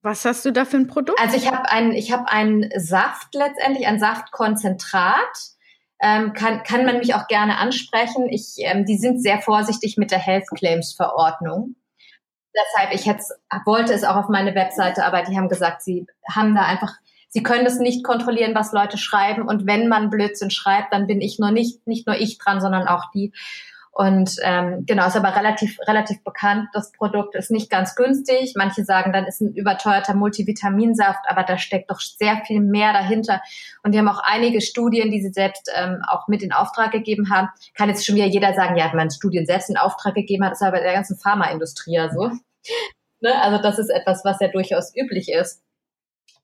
[0.04, 1.20] Was hast du da für ein Produkt?
[1.20, 5.57] Also ich habe einen, ich habe einen Saft letztendlich, ein Saftkonzentrat
[6.00, 8.28] ähm, kann, kann man mich auch gerne ansprechen.
[8.30, 11.76] Ich, ähm, die sind sehr vorsichtig mit der Health Claims Verordnung.
[12.54, 13.34] Deshalb, ich jetzt,
[13.66, 16.94] wollte es auch auf meine Webseite, aber die haben gesagt, sie haben da einfach,
[17.30, 19.48] sie können es nicht kontrollieren, was Leute schreiben.
[19.48, 22.88] Und wenn man Blödsinn schreibt, dann bin ich nur nicht, nicht nur ich dran, sondern
[22.88, 23.34] auch die.
[23.98, 26.70] Und ähm, genau, ist aber relativ, relativ bekannt.
[26.72, 28.54] Das Produkt ist nicht ganz günstig.
[28.56, 33.42] Manche sagen, dann ist ein überteuerter Multivitaminsaft, aber da steckt doch sehr viel mehr dahinter.
[33.82, 37.32] Und die haben auch einige Studien, die sie selbst ähm, auch mit in Auftrag gegeben
[37.32, 37.50] haben.
[37.74, 40.52] Kann jetzt schon wieder jeder sagen, ja, wenn man Studien selbst in Auftrag gegeben hat,
[40.52, 42.30] ist aber der ganzen Pharmaindustrie ja so.
[43.22, 43.42] ne?
[43.42, 45.64] Also das ist etwas, was ja durchaus üblich ist.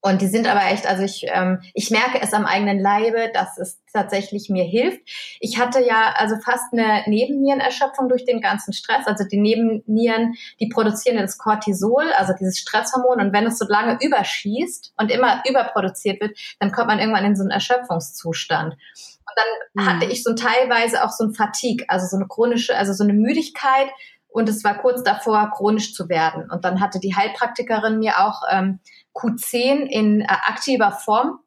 [0.05, 3.57] Und die sind aber echt, also ich, ähm, ich merke es am eigenen Leibe, dass
[3.57, 4.99] es tatsächlich mir hilft.
[5.39, 9.07] Ich hatte ja also fast eine Nebennierenerschöpfung durch den ganzen Stress.
[9.07, 13.21] Also die Nebennieren, die produzieren das Cortisol, also dieses Stresshormon.
[13.21, 17.37] Und wenn es so lange überschießt und immer überproduziert wird, dann kommt man irgendwann in
[17.37, 18.73] so einen Erschöpfungszustand.
[18.73, 19.89] Und dann mhm.
[19.89, 23.13] hatte ich so teilweise auch so ein Fatigue, also so eine chronische, also so eine
[23.13, 23.87] Müdigkeit.
[24.27, 26.51] Und es war kurz davor, chronisch zu werden.
[26.51, 28.79] Und dann hatte die Heilpraktikerin mir auch ähm,
[29.15, 31.39] Q10 in äh, aktiver Form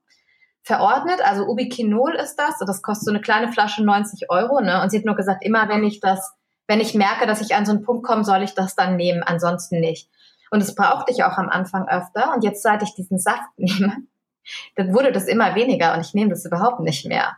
[0.62, 1.20] verordnet.
[1.24, 2.58] Also Ubiquinol ist das.
[2.58, 4.60] Das kostet so eine kleine Flasche 90 Euro.
[4.60, 4.82] Ne?
[4.82, 6.34] Und sie hat nur gesagt, immer wenn ich das,
[6.66, 9.22] wenn ich merke, dass ich an so einen Punkt komme, soll ich das dann nehmen,
[9.22, 10.10] ansonsten nicht.
[10.50, 12.32] Und das brauchte ich auch am Anfang öfter.
[12.34, 13.96] Und jetzt, seit ich diesen Saft nehme,
[14.74, 17.36] dann wurde das immer weniger und ich nehme das überhaupt nicht mehr.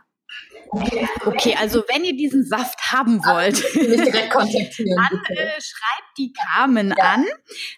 [0.71, 6.93] Okay, also wenn ihr diesen Saft haben wollt, direkt kontaktieren, dann äh, schreibt die Carmen
[6.97, 7.03] ja.
[7.03, 7.25] an.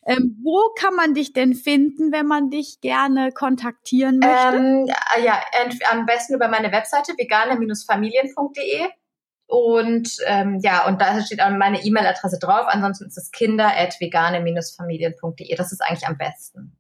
[0.06, 4.58] Ähm, wo kann man dich denn finden, wenn man dich gerne kontaktieren möchte?
[4.58, 4.89] Ähm,
[5.24, 5.42] ja,
[5.89, 8.88] am besten über meine Webseite vegane-familien.de.
[9.48, 12.68] Und ähm, ja, und da steht auch meine E-Mail-Adresse drauf.
[12.68, 15.56] Ansonsten ist es kinder.vegane-familien.de.
[15.56, 16.78] Das ist eigentlich am besten.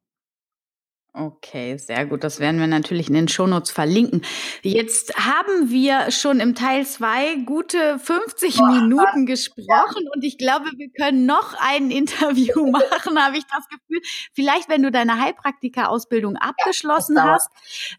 [1.13, 2.23] Okay, sehr gut.
[2.23, 4.21] Das werden wir natürlich in den Shownotes verlinken.
[4.61, 10.69] Jetzt haben wir schon im Teil zwei gute 50 Boah, Minuten gesprochen und ich glaube,
[10.77, 13.99] wir können noch ein Interview machen, habe ich das Gefühl.
[14.31, 17.49] Vielleicht, wenn du deine Heilpraktika-Ausbildung abgeschlossen ja, hast,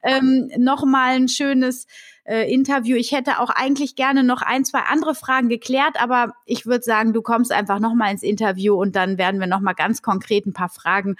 [0.02, 1.86] ähm, noch mal ein schönes
[2.24, 2.96] äh, Interview.
[2.96, 7.12] Ich hätte auch eigentlich gerne noch ein, zwei andere Fragen geklärt, aber ich würde sagen,
[7.12, 10.46] du kommst einfach noch mal ins Interview und dann werden wir noch mal ganz konkret
[10.46, 11.16] ein paar Fragen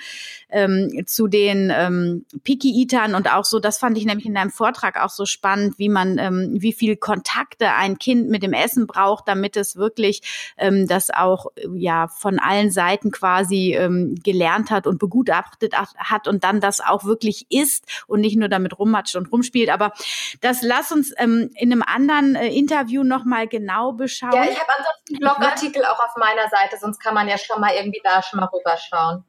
[0.49, 5.03] ähm, zu den ähm, Piki-Eatern und auch so, das fand ich nämlich in deinem Vortrag
[5.03, 9.27] auch so spannend, wie man, ähm, wie viel Kontakte ein Kind mit dem Essen braucht,
[9.27, 14.99] damit es wirklich ähm, das auch ja von allen Seiten quasi ähm, gelernt hat und
[14.99, 19.71] begutachtet hat und dann das auch wirklich isst und nicht nur damit rummatscht und rumspielt.
[19.71, 19.93] Aber
[20.41, 24.33] das lass uns ähm, in einem anderen äh, Interview nochmal genau beschauen.
[24.33, 27.61] Ja, ich habe ansonsten einen Blogartikel auch auf meiner Seite, sonst kann man ja schon
[27.61, 29.25] mal irgendwie da schon mal rüberschauen.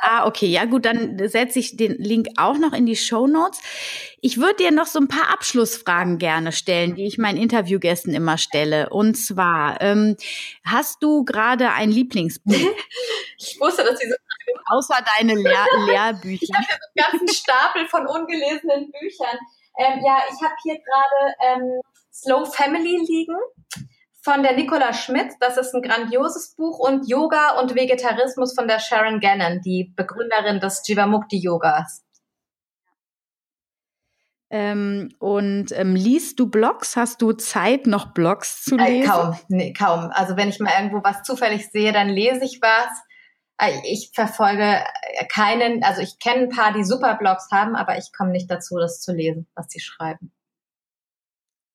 [0.00, 3.60] Ah, okay, ja gut, dann setze ich den Link auch noch in die Show Notes.
[4.22, 8.38] Ich würde dir noch so ein paar Abschlussfragen gerne stellen, die ich meinen Interviewgästen immer
[8.38, 8.88] stelle.
[8.88, 10.16] Und zwar, ähm,
[10.64, 12.54] hast du gerade ein Lieblingsbuch?
[13.36, 14.16] ich wusste, dass diese
[14.66, 16.42] Außer deine Lehr Lehrbücher.
[16.42, 19.38] Ich habe hier so einen ganzen Stapel von ungelesenen Büchern.
[19.78, 21.80] Ähm, ja, ich habe hier gerade ähm,
[22.12, 23.36] Slow Family liegen
[24.22, 25.32] von der Nicola Schmidt.
[25.40, 30.60] Das ist ein grandioses Buch und Yoga und Vegetarismus von der Sharon Gannon, die Begründerin
[30.60, 32.04] des Jivamukti Yogas.
[34.50, 36.94] Ähm, und ähm, liest du Blogs?
[36.94, 39.02] Hast du Zeit, noch Blogs zu lesen?
[39.02, 40.10] Äh, kaum, nee, kaum.
[40.12, 42.90] Also wenn ich mal irgendwo was zufällig sehe, dann lese ich was.
[43.56, 44.84] Äh, ich verfolge
[45.24, 48.78] keinen, also ich kenne ein paar, die super Blogs haben, aber ich komme nicht dazu,
[48.78, 50.32] das zu lesen, was sie schreiben.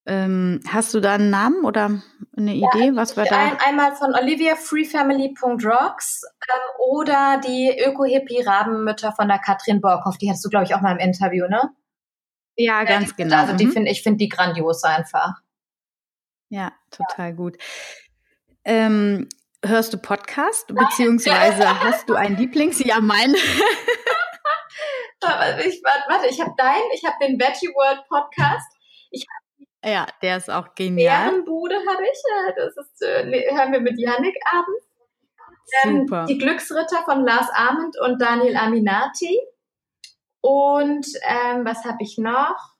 [0.05, 2.01] Ähm, hast du da einen Namen oder
[2.37, 2.87] eine Idee?
[2.87, 3.37] Ja, was war da?
[3.37, 10.17] Ein, einmal von Olivia Freefamily.rocks ähm, oder die Öko-Hippie-Rabenmütter von der Katrin Borkhoff.
[10.17, 11.71] Die hattest du, glaube ich, auch mal im Interview, ne?
[12.55, 13.35] Ja, ganz die, genau.
[13.35, 13.71] Also die mhm.
[13.73, 15.41] finde ich finde die grandios einfach.
[16.49, 17.35] Ja, total ja.
[17.35, 17.57] gut.
[18.63, 19.27] Ähm,
[19.67, 22.83] hörst du Podcast beziehungsweise hast du ein Lieblings?
[22.83, 23.33] Ja, mein.
[25.65, 28.67] ich, warte, ich habe deinen, ich habe den Veggie World Podcast.
[29.11, 29.25] Ich
[29.83, 31.29] ja, der ist auch genial.
[31.29, 32.21] Bärenbude habe ich.
[32.55, 34.87] Das ist, äh, hören wir mit Yannick abends.
[35.83, 36.25] Ähm, Super.
[36.25, 39.39] Die Glücksritter von Lars Arment und Daniel Aminati.
[40.41, 42.73] Und ähm, was habe ich noch?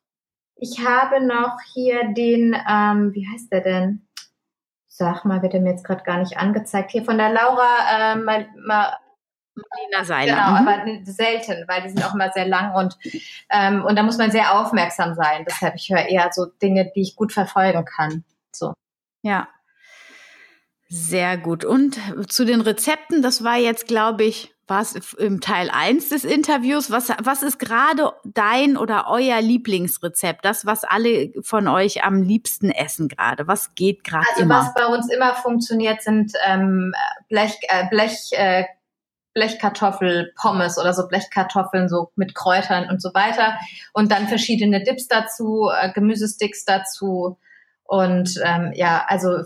[0.56, 4.07] Ich habe noch hier den, ähm, wie heißt der denn?
[4.98, 6.90] Sag mal, wird er mir jetzt gerade gar nicht angezeigt.
[6.90, 8.98] Hier von der Laura äh, mal, mal,
[9.54, 10.34] Marlina Seiler.
[10.34, 10.68] Genau, mhm.
[10.68, 12.98] aber selten, weil die sind auch immer sehr lang und,
[13.52, 15.46] ähm, und da muss man sehr aufmerksam sein.
[15.48, 18.24] Deshalb, ich höre eher so Dinge, die ich gut verfolgen kann.
[18.52, 18.74] So.
[19.22, 19.48] Ja.
[20.90, 21.64] Sehr gut.
[21.64, 22.00] Und
[22.32, 26.92] zu den Rezepten, das war jetzt, glaube ich, was im Teil 1 des Interviews.
[26.92, 30.44] Was, was ist gerade dein oder euer Lieblingsrezept?
[30.44, 33.48] Das, was alle von euch am liebsten essen gerade?
[33.48, 34.56] Was geht gerade also immer?
[34.58, 36.94] Also was bei uns immer funktioniert, sind ähm,
[37.30, 38.66] Blech, äh, Blech äh,
[39.34, 43.60] Blechkartoffel, Pommes oder so Blechkartoffeln so mit Kräutern und so weiter
[43.94, 47.38] und dann verschiedene Dips dazu, äh, Gemüsesticks dazu
[47.84, 49.44] und ähm, ja, also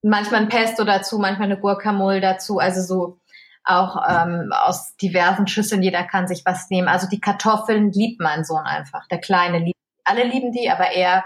[0.00, 3.18] manchmal ein Pesto dazu, manchmal eine Guacamole dazu, also so
[3.66, 6.88] auch ähm, aus diversen Schüsseln, jeder kann sich was nehmen.
[6.88, 11.24] Also die Kartoffeln liebt mein Sohn einfach, der Kleine liebt, alle lieben die, aber er,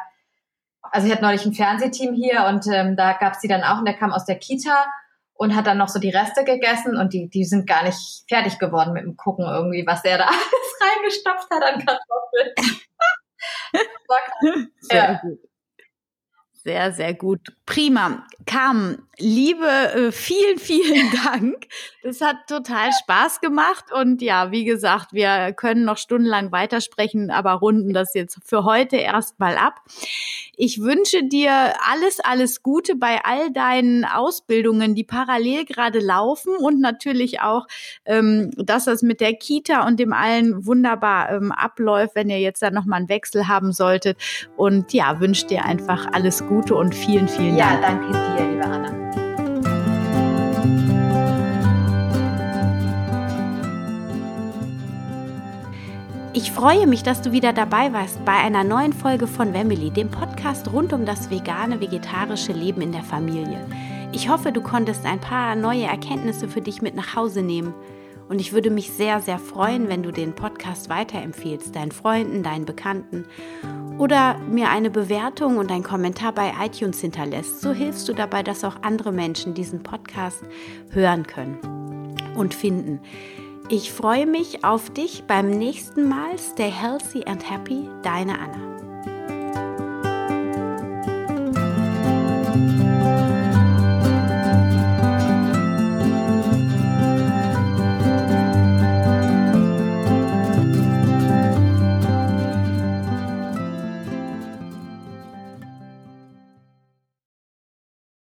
[0.83, 3.85] also ich hatte neulich ein Fernsehteam hier und ähm, da gab's die dann auch und
[3.85, 4.87] der kam aus der Kita
[5.35, 8.59] und hat dann noch so die Reste gegessen und die, die sind gar nicht fertig
[8.59, 12.55] geworden mit dem Gucken irgendwie, was der da alles reingestopft hat an Kartoffeln.
[14.81, 15.23] Sehr ja.
[16.63, 17.41] Sehr, sehr gut.
[17.65, 18.27] Prima.
[18.45, 21.69] Carmen, liebe, äh, vielen, vielen Dank.
[22.03, 23.87] Das hat total Spaß gemacht.
[23.93, 28.97] Und ja, wie gesagt, wir können noch stundenlang weitersprechen, aber runden das jetzt für heute
[28.97, 29.81] erstmal ab.
[30.57, 31.53] Ich wünsche dir
[31.91, 37.67] alles, alles Gute bei all deinen Ausbildungen, die parallel gerade laufen und natürlich auch,
[38.05, 42.61] ähm, dass das mit der Kita und dem allen wunderbar ähm, abläuft, wenn ihr jetzt
[42.61, 44.19] da nochmal einen Wechsel haben solltet.
[44.57, 47.81] Und ja, wünsche dir einfach alles Gute und vielen, vielen Dank.
[47.83, 49.01] Ja, danke dir, liebe Anna.
[56.33, 60.11] Ich freue mich, dass du wieder dabei warst bei einer neuen Folge von Wemily, dem
[60.11, 63.67] Podcast rund um das vegane, vegetarische Leben in der Familie.
[64.13, 67.75] Ich hoffe, du konntest ein paar neue Erkenntnisse für dich mit nach Hause nehmen.
[68.31, 72.65] Und ich würde mich sehr, sehr freuen, wenn du den Podcast weiterempfehlst, deinen Freunden, deinen
[72.65, 73.27] Bekannten
[73.99, 77.61] oder mir eine Bewertung und einen Kommentar bei iTunes hinterlässt.
[77.61, 80.45] So hilfst du dabei, dass auch andere Menschen diesen Podcast
[80.91, 81.59] hören können
[82.37, 83.01] und finden.
[83.69, 86.39] Ich freue mich auf dich beim nächsten Mal.
[86.39, 88.80] Stay healthy and happy, deine Anna.